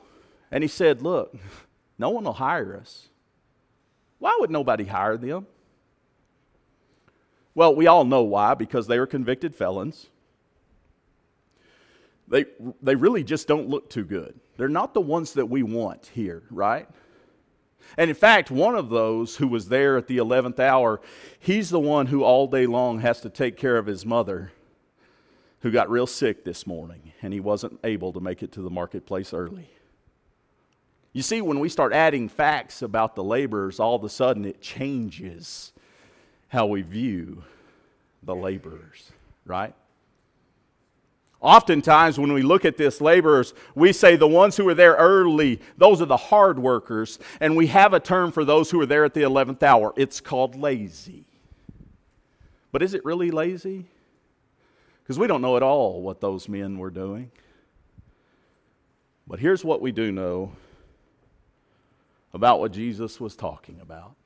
And 0.51 0.63
he 0.65 0.69
said, 0.69 1.03
Look, 1.03 1.35
no 1.99 2.11
one 2.11 2.25
will 2.25 2.33
hire 2.33 2.77
us. 2.81 3.09
Why 4.19 4.37
would 4.41 4.51
nobody 4.51 4.85
hire 4.85 5.17
them? 5.17 5.47
Well, 7.55 7.75
we 7.75 7.87
all 7.87 8.05
know 8.05 8.23
why, 8.23 8.55
because 8.55 8.87
they 8.87 8.99
were 8.99 9.07
convicted 9.07 9.55
felons. 9.55 10.09
They, 12.29 12.45
they 12.83 12.95
really 12.95 13.25
just 13.25 13.49
don't 13.49 13.69
look 13.69 13.91
too 13.91 14.05
good. 14.05 14.39
They're 14.57 14.69
not 14.69 14.95
the 14.95 15.01
ones 15.01 15.33
that 15.33 15.47
we 15.47 15.63
want 15.63 16.11
here, 16.15 16.43
right? 16.51 16.89
And 17.97 18.11
in 18.11 18.17
fact, 18.17 18.51
one 18.51 18.75
of 18.75 18.91
those 18.91 19.37
who 19.37 19.49
was 19.49 19.69
there 19.69 19.97
at 19.97 20.07
the 20.07 20.19
11th 20.19 20.59
hour, 20.61 21.01
he's 21.39 21.71
the 21.71 21.81
one 21.81 22.07
who 22.07 22.23
all 22.23 22.47
day 22.47 22.67
long 22.67 23.01
has 23.01 23.21
to 23.23 23.31
take 23.31 23.57
care 23.57 23.77
of 23.77 23.87
his 23.87 24.05
mother 24.05 24.53
who 25.61 25.71
got 25.71 25.91
real 25.91 26.07
sick 26.07 26.45
this 26.45 26.67
morning 26.67 27.13
and 27.23 27.33
he 27.33 27.41
wasn't 27.41 27.81
able 27.83 28.13
to 28.13 28.21
make 28.21 28.43
it 28.43 28.53
to 28.53 28.63
the 28.63 28.71
marketplace 28.71 29.33
early. 29.33 29.71
You 31.13 31.23
see, 31.23 31.41
when 31.41 31.59
we 31.59 31.69
start 31.69 31.93
adding 31.93 32.29
facts 32.29 32.83
about 32.83 33.17
the 33.17 33.25
laborers, 33.25 33.81
all 33.81 33.97
of 33.97 34.05
a 34.05 34.09
sudden 34.09 34.45
it 34.45 34.61
changes 34.61 35.73
how 36.49 36.67
we 36.67 36.83
view 36.83 37.43
the 38.23 38.37
laborers, 38.37 39.11
right? 39.45 39.75
Oftentimes, 41.41 42.19
when 42.19 42.33
we 42.33 42.43
look 42.43 42.65
at 42.65 42.77
this 42.77 43.01
laborers, 43.01 43.55
we 43.77 43.93
say 43.93 44.17
the 44.17 44.27
ones 44.27 44.57
who 44.57 44.65
were 44.65 44.75
there 44.75 44.95
early, 44.95 45.61
those 45.77 46.03
are 46.03 46.07
the 46.07 46.17
hard 46.17 46.59
workers, 46.59 47.19
and 47.41 47.57
we 47.57 47.69
have 47.69 47.95
a 47.95 48.01
term 48.01 48.33
for 48.33 48.45
those 48.45 48.71
who 48.71 48.81
are 48.81 48.87
there 48.87 49.05
at 49.05 49.15
the 49.15 49.23
11th 49.23 49.63
hour. 49.63 49.95
It's 49.97 50.21
called 50.21 50.57
lazy. 50.57 51.27
But 52.73 52.83
is 52.83 52.93
it 52.93 53.05
really 53.05 53.31
lazy? 53.31 53.87
Because 55.03 55.19
we 55.19 55.29
don't 55.29 55.41
know 55.41 55.57
at 55.57 55.63
all 55.63 56.03
what 56.03 56.21
those 56.21 56.49
men 56.49 56.77
were 56.77 56.91
doing. 56.91 57.31
But 59.29 59.39
here's 59.39 59.65
what 59.65 59.81
we 59.81 59.93
do 59.93 60.11
know 60.11 60.53
about 62.35 62.61
what 62.61 62.73
Jesus 62.73 63.21
was 63.21 63.37
talking 63.37 63.79
about. 63.81 64.17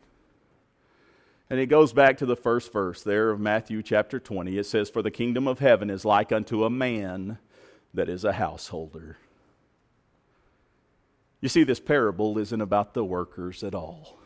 And 1.52 1.60
it 1.60 1.66
goes 1.66 1.92
back 1.92 2.16
to 2.16 2.24
the 2.24 2.34
first 2.34 2.72
verse 2.72 3.02
there 3.02 3.28
of 3.28 3.38
Matthew 3.38 3.82
chapter 3.82 4.18
20. 4.18 4.56
It 4.56 4.64
says, 4.64 4.88
For 4.88 5.02
the 5.02 5.10
kingdom 5.10 5.46
of 5.46 5.58
heaven 5.58 5.90
is 5.90 6.02
like 6.02 6.32
unto 6.32 6.64
a 6.64 6.70
man 6.70 7.36
that 7.92 8.08
is 8.08 8.24
a 8.24 8.32
householder. 8.32 9.18
You 11.42 11.50
see, 11.50 11.62
this 11.62 11.78
parable 11.78 12.38
isn't 12.38 12.60
about 12.62 12.94
the 12.94 13.04
workers 13.04 13.62
at 13.62 13.74
all. 13.74 14.18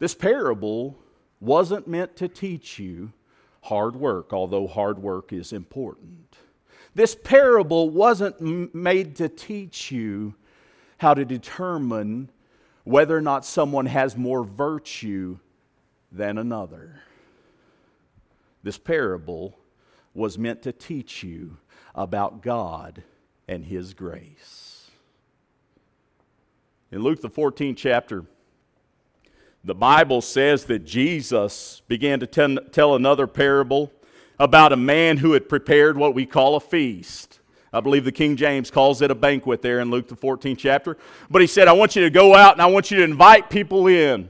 This 0.00 0.12
parable 0.12 0.98
wasn't 1.38 1.86
meant 1.86 2.16
to 2.16 2.26
teach 2.26 2.80
you 2.80 3.12
hard 3.60 3.94
work, 3.94 4.32
although 4.32 4.66
hard 4.66 4.98
work 4.98 5.32
is 5.32 5.52
important. 5.52 6.36
This 6.96 7.14
parable 7.14 7.90
wasn't 7.90 8.74
made 8.74 9.14
to 9.14 9.28
teach 9.28 9.92
you 9.92 10.34
how 10.98 11.14
to 11.14 11.24
determine 11.24 12.28
whether 12.82 13.16
or 13.16 13.22
not 13.22 13.44
someone 13.44 13.86
has 13.86 14.16
more 14.16 14.42
virtue 14.42 15.38
than 16.12 16.38
another. 16.38 17.00
This 18.62 18.78
parable 18.78 19.56
was 20.14 20.38
meant 20.38 20.62
to 20.62 20.72
teach 20.72 21.22
you 21.22 21.56
about 21.94 22.42
God 22.42 23.02
and 23.48 23.64
His 23.64 23.94
grace. 23.94 24.90
In 26.90 27.00
Luke, 27.00 27.22
the 27.22 27.30
14th 27.30 27.76
chapter, 27.76 28.24
The 29.64 29.74
Bible 29.74 30.20
says 30.20 30.64
that 30.66 30.84
Jesus 30.84 31.82
began 31.88 32.20
to 32.20 32.26
ten, 32.26 32.58
tell 32.72 32.94
another 32.94 33.26
parable 33.26 33.92
about 34.38 34.72
a 34.72 34.76
man 34.76 35.18
who 35.18 35.32
had 35.32 35.48
prepared 35.48 35.96
what 35.96 36.14
we 36.14 36.26
call 36.26 36.56
a 36.56 36.60
feast. 36.60 37.38
I 37.72 37.80
believe 37.80 38.04
the 38.04 38.12
King 38.12 38.36
James 38.36 38.70
calls 38.70 39.00
it 39.00 39.10
a 39.10 39.14
banquet 39.14 39.62
there 39.62 39.80
in 39.80 39.90
Luke, 39.90 40.08
the 40.08 40.16
14th 40.16 40.58
chapter. 40.58 40.98
But 41.30 41.40
he 41.40 41.46
said, 41.46 41.68
I 41.68 41.72
want 41.72 41.96
you 41.96 42.02
to 42.02 42.10
go 42.10 42.34
out 42.34 42.52
and 42.52 42.60
I 42.60 42.66
want 42.66 42.90
you 42.90 42.98
to 42.98 43.04
invite 43.04 43.48
people 43.48 43.86
in. 43.86 44.28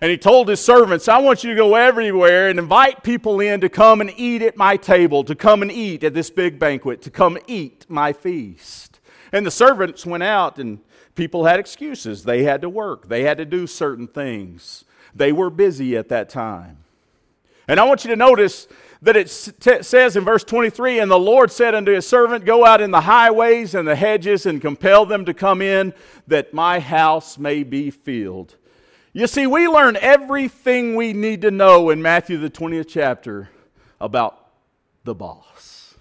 And 0.00 0.10
he 0.10 0.18
told 0.18 0.48
his 0.48 0.60
servants, 0.60 1.08
I 1.08 1.18
want 1.18 1.42
you 1.42 1.50
to 1.50 1.56
go 1.56 1.74
everywhere 1.74 2.48
and 2.48 2.58
invite 2.58 3.02
people 3.02 3.40
in 3.40 3.62
to 3.62 3.68
come 3.70 4.02
and 4.02 4.12
eat 4.16 4.42
at 4.42 4.56
my 4.56 4.76
table, 4.76 5.24
to 5.24 5.34
come 5.34 5.62
and 5.62 5.72
eat 5.72 6.04
at 6.04 6.12
this 6.12 6.28
big 6.28 6.58
banquet, 6.58 7.00
to 7.02 7.10
come 7.10 7.38
eat 7.46 7.86
my 7.88 8.12
feast. 8.12 9.00
And 9.32 9.46
the 9.46 9.50
servants 9.50 10.04
went 10.04 10.22
out, 10.22 10.58
and 10.58 10.80
people 11.14 11.46
had 11.46 11.58
excuses. 11.58 12.24
They 12.24 12.42
had 12.42 12.60
to 12.60 12.68
work, 12.68 13.08
they 13.08 13.22
had 13.22 13.38
to 13.38 13.46
do 13.46 13.66
certain 13.66 14.06
things. 14.06 14.84
They 15.14 15.32
were 15.32 15.48
busy 15.48 15.96
at 15.96 16.10
that 16.10 16.28
time. 16.28 16.78
And 17.66 17.80
I 17.80 17.84
want 17.84 18.04
you 18.04 18.10
to 18.10 18.16
notice 18.16 18.68
that 19.00 19.16
it 19.16 19.28
says 19.28 20.14
in 20.16 20.24
verse 20.24 20.44
23 20.44 21.00
And 21.00 21.10
the 21.10 21.18
Lord 21.18 21.50
said 21.50 21.74
unto 21.74 21.92
his 21.92 22.06
servant, 22.06 22.44
Go 22.44 22.66
out 22.66 22.82
in 22.82 22.90
the 22.90 23.00
highways 23.00 23.74
and 23.74 23.88
the 23.88 23.96
hedges 23.96 24.44
and 24.44 24.60
compel 24.60 25.06
them 25.06 25.24
to 25.24 25.32
come 25.32 25.62
in, 25.62 25.94
that 26.26 26.52
my 26.52 26.80
house 26.80 27.38
may 27.38 27.62
be 27.62 27.90
filled. 27.90 28.56
You 29.16 29.26
see, 29.26 29.46
we 29.46 29.66
learn 29.66 29.96
everything 29.96 30.94
we 30.94 31.14
need 31.14 31.40
to 31.40 31.50
know 31.50 31.88
in 31.88 32.02
Matthew, 32.02 32.36
the 32.36 32.50
20th 32.50 32.84
chapter, 32.86 33.48
about 33.98 34.50
the 35.04 35.14
boss. 35.14 35.94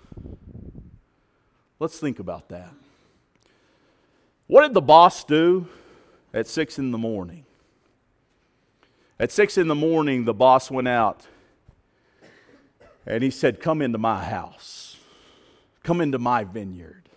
Let's 1.79 1.97
think 1.97 2.19
about 2.19 2.49
that. 2.49 2.73
What 4.47 4.63
did 4.63 4.73
the 4.73 4.81
boss 4.81 5.23
do 5.23 5.69
at 6.33 6.45
6 6.45 6.77
in 6.77 6.91
the 6.91 6.97
morning? 6.97 7.45
At 9.17 9.31
6 9.31 9.59
in 9.59 9.69
the 9.69 9.75
morning, 9.75 10.25
the 10.25 10.33
boss 10.33 10.69
went 10.69 10.89
out 10.89 11.25
and 13.05 13.23
he 13.23 13.29
said, 13.29 13.61
Come 13.61 13.81
into 13.81 13.97
my 13.97 14.25
house. 14.25 14.97
Come 15.83 16.01
into 16.01 16.19
my 16.19 16.43
vineyard. 16.43 17.07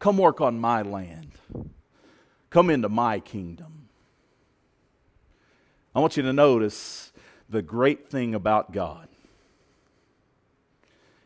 Come 0.00 0.18
work 0.18 0.40
on 0.40 0.58
my 0.58 0.82
land. 0.82 1.30
Come 2.50 2.68
into 2.68 2.88
my 2.88 3.20
kingdom. 3.20 3.83
I 5.94 6.00
want 6.00 6.16
you 6.16 6.22
to 6.24 6.32
notice 6.32 7.12
the 7.48 7.62
great 7.62 8.08
thing 8.08 8.34
about 8.34 8.72
God. 8.72 9.08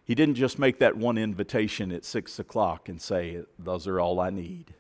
He 0.04 0.14
didn't 0.14 0.37
just 0.37 0.59
make 0.59 0.78
that 0.78 0.96
one 0.96 1.18
invitation 1.18 1.92
at 1.92 2.04
six 2.04 2.38
o'clock 2.38 2.88
and 2.88 3.00
say, 3.00 3.42
Those 3.59 3.87
are 3.87 4.00
all 4.00 4.20
I 4.20 4.31
need. 4.31 4.74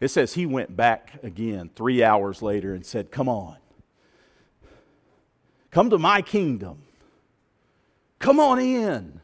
It 0.00 0.08
says 0.08 0.34
he 0.34 0.46
went 0.46 0.76
back 0.76 1.22
again 1.22 1.70
three 1.76 2.02
hours 2.02 2.40
later 2.40 2.74
and 2.74 2.84
said, 2.84 3.10
Come 3.10 3.28
on. 3.28 3.56
Come 5.70 5.90
to 5.90 5.98
my 5.98 6.22
kingdom. 6.22 6.82
Come 8.18 8.40
on 8.40 8.58
in. 8.58 9.19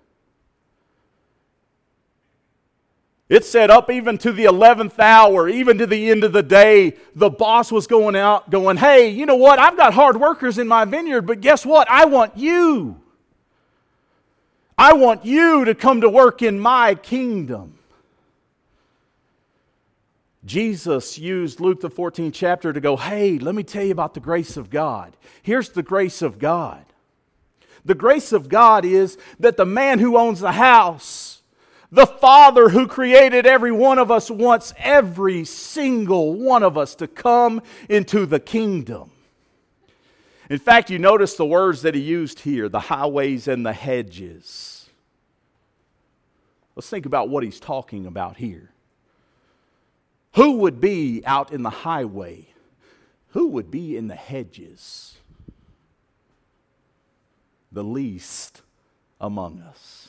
It 3.29 3.45
said 3.45 3.71
up 3.71 3.91
even 3.91 4.19
to 4.19 4.31
the 4.31 4.45
11th 4.45 4.99
hour, 5.01 5.49
even 5.49 5.79
to 5.79 5.87
the 5.87 6.11
end 6.11 6.23
of 6.23 6.33
the 6.33 6.45
day, 6.45 6.97
the 7.15 7.29
boss 7.29 7.73
was 7.73 7.89
going 7.89 8.15
out 8.15 8.51
going, 8.51 8.77
Hey, 8.77 9.09
you 9.09 9.27
know 9.27 9.35
what? 9.35 9.59
I've 9.59 9.77
got 9.77 9.95
hard 9.95 10.21
workers 10.21 10.59
in 10.59 10.69
my 10.69 10.85
vineyard, 10.85 11.23
but 11.23 11.41
guess 11.41 11.67
what? 11.67 11.91
I 11.91 12.05
want 12.05 12.37
you. 12.37 13.01
I 14.79 14.93
want 14.93 15.25
you 15.25 15.65
to 15.65 15.75
come 15.75 16.03
to 16.03 16.09
work 16.09 16.41
in 16.43 16.61
my 16.61 16.95
kingdom. 16.95 17.79
Jesus 20.45 21.19
used 21.19 21.59
Luke 21.59 21.81
the 21.81 21.91
14th 21.91 22.33
chapter 22.33 22.73
to 22.73 22.81
go, 22.81 22.97
Hey, 22.97 23.39
let 23.39 23.57
me 23.57 23.65
tell 23.65 23.83
you 23.83 23.91
about 23.91 24.15
the 24.15 24.21
grace 24.21 24.57
of 24.57 24.71
God. 24.71 25.17
Here's 25.43 25.71
the 25.71 25.83
grace 25.83 26.23
of 26.23 26.39
God. 26.39 26.85
The 27.85 27.97
grace 27.97 28.33
of 28.33 28.49
God 28.49 28.85
is 28.85 29.19
that 29.41 29.57
the 29.57 29.67
man 29.67 29.99
who 29.99 30.17
owns 30.17 30.41
the 30.41 30.53
house, 30.53 31.26
the 31.91 32.07
Father 32.07 32.69
who 32.69 32.87
created 32.87 33.47
every 33.47 33.73
one 33.73 33.99
of 33.99 34.11
us, 34.11 34.31
wants 34.31 34.75
every 34.79 35.45
single 35.45 36.35
one 36.35 36.63
of 36.63 36.77
us 36.77 36.95
to 36.97 37.07
come 37.07 37.63
into 37.89 38.27
the 38.27 38.41
kingdom. 38.41 39.11
In 40.49 40.59
fact, 40.59 40.91
you 40.91 40.99
notice 40.99 41.35
the 41.35 41.47
words 41.47 41.83
that 41.83 41.95
he 41.95 42.01
used 42.01 42.41
here 42.41 42.69
the 42.69 42.81
highways 42.81 43.49
and 43.49 43.65
the 43.65 43.73
hedges. 43.73 44.89
Let's 46.75 46.91
think 46.91 47.07
about 47.07 47.29
what 47.29 47.43
he's 47.43 47.59
talking 47.59 48.07
about 48.07 48.37
here. 48.37 48.71
Who 50.35 50.59
would 50.59 50.81
be 50.81 51.23
out 51.25 51.53
in 51.53 51.63
the 51.63 51.71
highway? 51.71 52.49
Who 53.31 53.49
would 53.49 53.71
be 53.71 53.97
in 53.97 54.09
the 54.09 54.15
hedges? 54.15 55.17
the 57.77 57.85
least 57.85 58.63
among 59.21 59.61
us. 59.61 60.09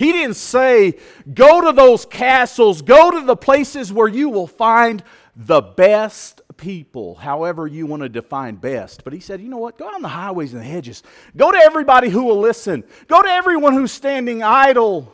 He 0.00 0.12
didn't 0.12 0.36
say, 0.36 0.94
go 1.34 1.60
to 1.60 1.72
those 1.72 2.06
castles, 2.06 2.80
go 2.80 3.10
to 3.10 3.20
the 3.20 3.36
places 3.36 3.92
where 3.92 4.08
you 4.08 4.30
will 4.30 4.46
find 4.46 5.04
the 5.36 5.60
best 5.60 6.40
people, 6.56 7.16
however 7.16 7.66
you 7.66 7.84
want 7.84 8.02
to 8.02 8.08
define 8.08 8.54
best. 8.54 9.04
But 9.04 9.12
he 9.12 9.20
said, 9.20 9.42
you 9.42 9.50
know 9.50 9.58
what? 9.58 9.76
Go 9.76 9.86
on 9.94 10.00
the 10.00 10.08
highways 10.08 10.54
and 10.54 10.62
the 10.62 10.66
hedges. 10.66 11.02
Go 11.36 11.52
to 11.52 11.58
everybody 11.58 12.08
who 12.08 12.22
will 12.22 12.40
listen. 12.40 12.82
Go 13.08 13.20
to 13.20 13.28
everyone 13.28 13.74
who's 13.74 13.92
standing 13.92 14.42
idle 14.42 15.12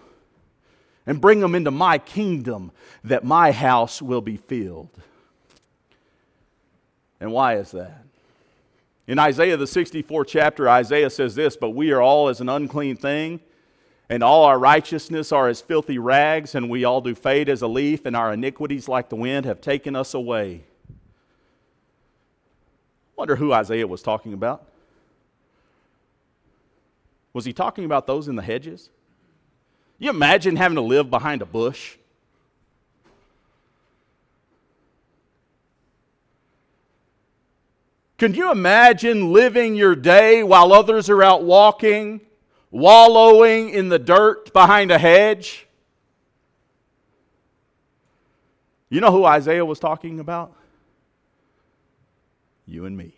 and 1.04 1.20
bring 1.20 1.40
them 1.40 1.56
into 1.56 1.72
my 1.72 1.98
kingdom 1.98 2.70
that 3.02 3.24
my 3.24 3.50
house 3.50 4.00
will 4.00 4.20
be 4.20 4.36
filled. 4.36 4.90
And 7.18 7.32
why 7.32 7.56
is 7.56 7.72
that? 7.72 8.04
In 9.08 9.18
Isaiah, 9.18 9.56
the 9.56 9.64
64th 9.64 10.28
chapter, 10.28 10.68
Isaiah 10.68 11.10
says 11.10 11.34
this 11.34 11.56
But 11.56 11.70
we 11.70 11.90
are 11.90 12.00
all 12.00 12.28
as 12.28 12.40
an 12.40 12.48
unclean 12.48 12.96
thing, 12.96 13.40
and 14.08 14.22
all 14.22 14.44
our 14.44 14.58
righteousness 14.58 15.32
are 15.32 15.48
as 15.48 15.60
filthy 15.60 15.98
rags, 15.98 16.54
and 16.54 16.70
we 16.70 16.84
all 16.84 17.00
do 17.00 17.14
fade 17.14 17.48
as 17.48 17.62
a 17.62 17.66
leaf, 17.66 18.06
and 18.06 18.14
our 18.14 18.32
iniquities, 18.32 18.88
like 18.88 19.08
the 19.08 19.16
wind, 19.16 19.46
have 19.46 19.60
taken 19.60 19.96
us 19.96 20.14
away. 20.14 20.62
Wonder 23.16 23.36
who 23.36 23.52
Isaiah 23.52 23.86
was 23.86 24.02
talking 24.02 24.32
about. 24.32 24.64
Was 27.32 27.44
he 27.44 27.52
talking 27.52 27.84
about 27.84 28.06
those 28.06 28.28
in 28.28 28.36
the 28.36 28.42
hedges? 28.42 28.90
You 29.98 30.10
imagine 30.10 30.56
having 30.56 30.76
to 30.76 30.82
live 30.82 31.10
behind 31.10 31.42
a 31.42 31.46
bush? 31.46 31.96
Can 38.18 38.32
you 38.34 38.50
imagine 38.50 39.32
living 39.32 39.74
your 39.74 39.94
day 39.94 40.42
while 40.42 40.72
others 40.72 41.10
are 41.10 41.22
out 41.22 41.42
walking, 41.42 42.22
wallowing 42.76 43.70
in 43.70 43.88
the 43.88 43.98
dirt 43.98 44.52
behind 44.52 44.90
a 44.90 44.98
hedge? 44.98 45.66
You 48.88 49.00
know 49.00 49.10
who 49.10 49.24
Isaiah 49.24 49.64
was 49.64 49.80
talking 49.80 50.20
about? 50.20 50.52
You 52.66 52.84
and 52.84 52.96
me. 52.96 53.14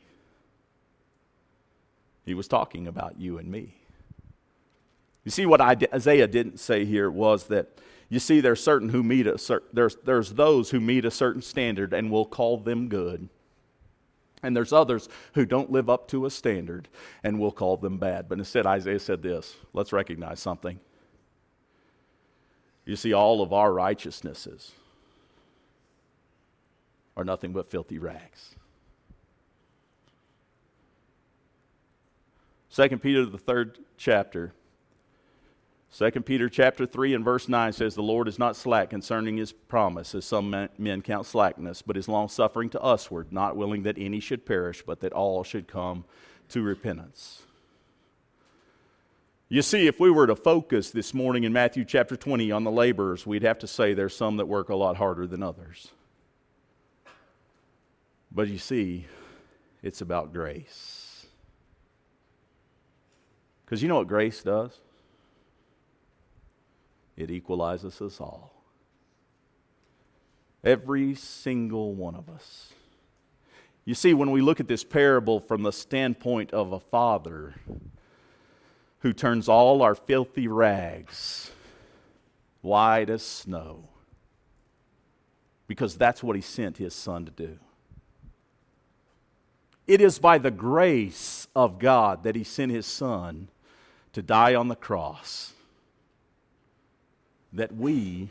He 2.24 2.34
was 2.34 2.46
talking 2.46 2.86
about 2.86 3.18
you 3.18 3.38
and 3.38 3.50
me. 3.50 3.74
You 5.24 5.30
see, 5.30 5.44
what 5.44 5.60
Isaiah 5.60 6.26
didn't 6.26 6.58
say 6.58 6.84
here 6.84 7.10
was 7.10 7.48
that, 7.48 7.68
you 8.08 8.18
see, 8.18 8.40
there's 8.40 8.62
certain 8.62 8.90
who 8.90 9.02
meet 9.02 9.26
a 9.26 9.38
certain, 9.38 9.68
there's, 9.72 9.96
there's 10.04 10.32
those 10.32 10.70
who 10.70 10.80
meet 10.80 11.04
a 11.04 11.10
certain 11.10 11.42
standard 11.42 11.92
and 11.92 12.10
we'll 12.10 12.24
call 12.24 12.58
them 12.58 12.88
good. 12.88 13.28
And 14.42 14.56
there's 14.56 14.72
others 14.72 15.08
who 15.34 15.44
don't 15.44 15.70
live 15.70 15.90
up 15.90 16.08
to 16.08 16.26
a 16.26 16.30
standard, 16.30 16.88
and 17.24 17.40
we'll 17.40 17.52
call 17.52 17.76
them 17.76 17.98
bad. 17.98 18.28
But 18.28 18.38
instead, 18.38 18.66
Isaiah 18.66 19.00
said 19.00 19.22
this 19.22 19.56
let's 19.72 19.92
recognize 19.92 20.40
something. 20.40 20.78
You 22.84 22.96
see, 22.96 23.12
all 23.12 23.42
of 23.42 23.52
our 23.52 23.72
righteousnesses 23.72 24.72
are 27.16 27.24
nothing 27.24 27.52
but 27.52 27.68
filthy 27.68 27.98
rags. 27.98 28.54
Second 32.70 33.02
Peter, 33.02 33.26
the 33.26 33.38
third 33.38 33.78
chapter, 33.96 34.52
2 35.96 36.10
Peter 36.20 36.48
chapter 36.48 36.84
3 36.84 37.14
and 37.14 37.24
verse 37.24 37.48
9 37.48 37.72
says, 37.72 37.94
The 37.94 38.02
Lord 38.02 38.28
is 38.28 38.38
not 38.38 38.56
slack 38.56 38.90
concerning 38.90 39.38
his 39.38 39.52
promise, 39.52 40.14
as 40.14 40.24
some 40.24 40.68
men 40.76 41.02
count 41.02 41.26
slackness, 41.26 41.82
but 41.82 41.96
is 41.96 42.08
longsuffering 42.08 42.68
to 42.70 42.80
usward, 42.82 43.32
not 43.32 43.56
willing 43.56 43.84
that 43.84 43.96
any 43.98 44.20
should 44.20 44.44
perish, 44.44 44.82
but 44.86 45.00
that 45.00 45.12
all 45.12 45.42
should 45.44 45.66
come 45.66 46.04
to 46.50 46.62
repentance. 46.62 47.42
You 49.48 49.62
see, 49.62 49.86
if 49.86 49.98
we 49.98 50.10
were 50.10 50.26
to 50.26 50.36
focus 50.36 50.90
this 50.90 51.14
morning 51.14 51.44
in 51.44 51.54
Matthew 51.54 51.86
chapter 51.86 52.16
20 52.16 52.52
on 52.52 52.64
the 52.64 52.70
laborers, 52.70 53.26
we'd 53.26 53.42
have 53.42 53.58
to 53.60 53.66
say 53.66 53.94
there's 53.94 54.14
some 54.14 54.36
that 54.36 54.46
work 54.46 54.68
a 54.68 54.76
lot 54.76 54.96
harder 54.96 55.26
than 55.26 55.42
others. 55.42 55.88
But 58.30 58.48
you 58.48 58.58
see, 58.58 59.06
it's 59.82 60.02
about 60.02 60.34
grace. 60.34 61.26
Because 63.64 63.82
you 63.82 63.88
know 63.88 63.96
what 63.96 64.06
grace 64.06 64.42
does? 64.42 64.72
It 67.18 67.32
equalizes 67.32 68.00
us 68.00 68.20
all. 68.20 68.52
Every 70.62 71.16
single 71.16 71.92
one 71.92 72.14
of 72.14 72.30
us. 72.30 72.72
You 73.84 73.94
see, 73.94 74.14
when 74.14 74.30
we 74.30 74.40
look 74.40 74.60
at 74.60 74.68
this 74.68 74.84
parable 74.84 75.40
from 75.40 75.64
the 75.64 75.72
standpoint 75.72 76.52
of 76.52 76.72
a 76.72 76.78
father 76.78 77.56
who 79.00 79.12
turns 79.12 79.48
all 79.48 79.82
our 79.82 79.96
filthy 79.96 80.46
rags 80.46 81.50
white 82.60 83.10
as 83.10 83.24
snow, 83.24 83.88
because 85.66 85.96
that's 85.96 86.22
what 86.22 86.36
he 86.36 86.42
sent 86.42 86.76
his 86.76 86.94
son 86.94 87.24
to 87.24 87.32
do. 87.32 87.58
It 89.88 90.00
is 90.00 90.20
by 90.20 90.38
the 90.38 90.50
grace 90.52 91.48
of 91.56 91.80
God 91.80 92.22
that 92.22 92.36
he 92.36 92.44
sent 92.44 92.70
his 92.70 92.86
son 92.86 93.48
to 94.12 94.22
die 94.22 94.54
on 94.54 94.68
the 94.68 94.76
cross 94.76 95.54
that 97.52 97.74
we 97.74 98.30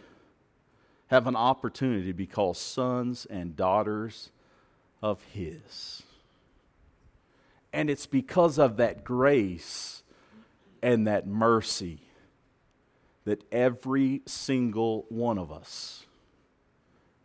have 1.08 1.28
an 1.28 1.36
opportunity 1.36 2.08
to 2.08 2.14
be 2.14 2.28
called 2.28 2.58
sons 2.58 3.26
and 3.30 3.56
daughters 3.56 4.32
of 5.02 5.24
His. 5.32 6.04
And 7.74 7.90
it's 7.90 8.06
because 8.06 8.58
of 8.58 8.78
that 8.78 9.04
grace 9.04 10.04
and 10.82 11.08
that 11.08 11.28
mercy 11.28 12.00
that 13.26 13.44
every 13.52 14.22
single 14.26 15.06
one 15.10 15.38
of 15.38 15.52
us, 15.52 16.06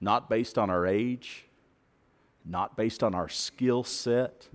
not 0.00 0.28
based 0.28 0.58
on 0.58 0.68
our 0.68 0.86
age, 0.86 1.46
not 2.44 2.76
based 2.76 3.04
on 3.04 3.14
our 3.14 3.28
skill 3.28 3.84
set, 3.84 4.48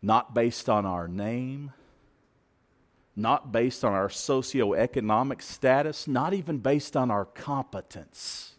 not 0.00 0.34
based 0.34 0.68
on 0.68 0.86
our 0.86 1.06
name, 1.06 1.72
not 3.16 3.52
based 3.52 3.84
on 3.84 3.92
our 3.92 4.08
socioeconomic 4.08 5.42
status, 5.42 6.06
not 6.06 6.32
even 6.32 6.58
based 6.58 6.96
on 6.96 7.10
our 7.10 7.24
competence, 7.24 8.54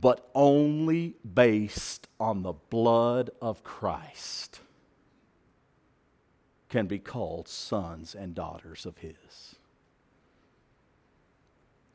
but 0.00 0.28
only 0.34 1.16
based 1.34 2.08
on 2.20 2.42
the 2.42 2.52
blood 2.52 3.30
of 3.40 3.64
Christ, 3.64 4.60
can 6.68 6.86
be 6.86 6.98
called 6.98 7.48
sons 7.48 8.14
and 8.14 8.34
daughters 8.34 8.84
of 8.84 8.98
His. 8.98 9.56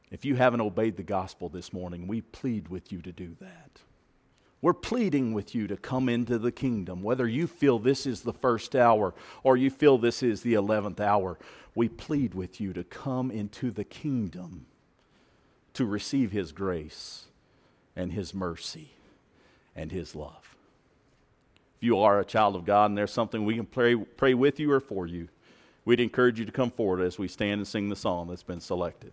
If 0.10 0.26
you 0.26 0.36
haven't 0.36 0.62
obeyed 0.62 0.98
the 0.98 1.04
gospel 1.04 1.50
this 1.50 1.74
morning, 1.74 2.08
we 2.08 2.22
plead 2.22 2.68
with 2.68 2.92
you 2.92 3.02
to 3.02 3.12
do 3.12 3.36
that. 3.40 3.80
We're 4.64 4.72
pleading 4.72 5.34
with 5.34 5.54
you 5.54 5.68
to 5.68 5.76
come 5.76 6.08
into 6.08 6.40
the 6.40 6.52
kingdom. 6.52 7.04
Whether 7.04 7.28
you 7.28 7.48
feel 7.48 7.80
this 7.80 8.06
is 8.06 8.22
the 8.22 8.32
first 8.32 8.78
hour 8.78 9.14
or 9.44 9.58
you 9.58 9.70
feel 9.70 9.98
this 9.98 10.24
is 10.24 10.42
the 10.42 10.54
11th 10.54 11.02
hour, 11.02 11.38
we 11.76 11.90
plead 11.90 12.34
with 12.34 12.62
you 12.62 12.72
to 12.72 12.86
come 12.86 13.30
into 13.30 13.72
the 13.72 13.84
kingdom 13.84 14.68
to 15.74 15.86
receive 15.86 16.32
His 16.32 16.54
grace 16.54 17.26
and 17.94 18.14
His 18.14 18.34
mercy 18.34 18.92
and 19.76 19.92
His 19.92 20.16
love. 20.16 20.56
If 21.76 21.84
you 21.84 22.00
are 22.00 22.22
a 22.22 22.26
child 22.26 22.56
of 22.56 22.64
God 22.64 22.86
and 22.86 22.98
there's 22.98 23.12
something 23.12 23.44
we 23.44 23.58
can 23.58 23.66
pray, 23.66 23.96
pray 23.96 24.34
with 24.34 24.62
you 24.62 24.72
or 24.72 24.80
for 24.80 25.06
you, 25.06 25.28
we'd 25.84 26.00
encourage 26.00 26.40
you 26.40 26.46
to 26.46 26.54
come 26.54 26.72
forward 26.72 27.02
as 27.02 27.20
we 27.20 27.28
stand 27.28 27.60
and 27.60 27.68
sing 27.68 27.90
the 27.90 27.98
song 27.98 28.30
that's 28.30 28.44
been 28.44 28.62
selected. 28.62 29.12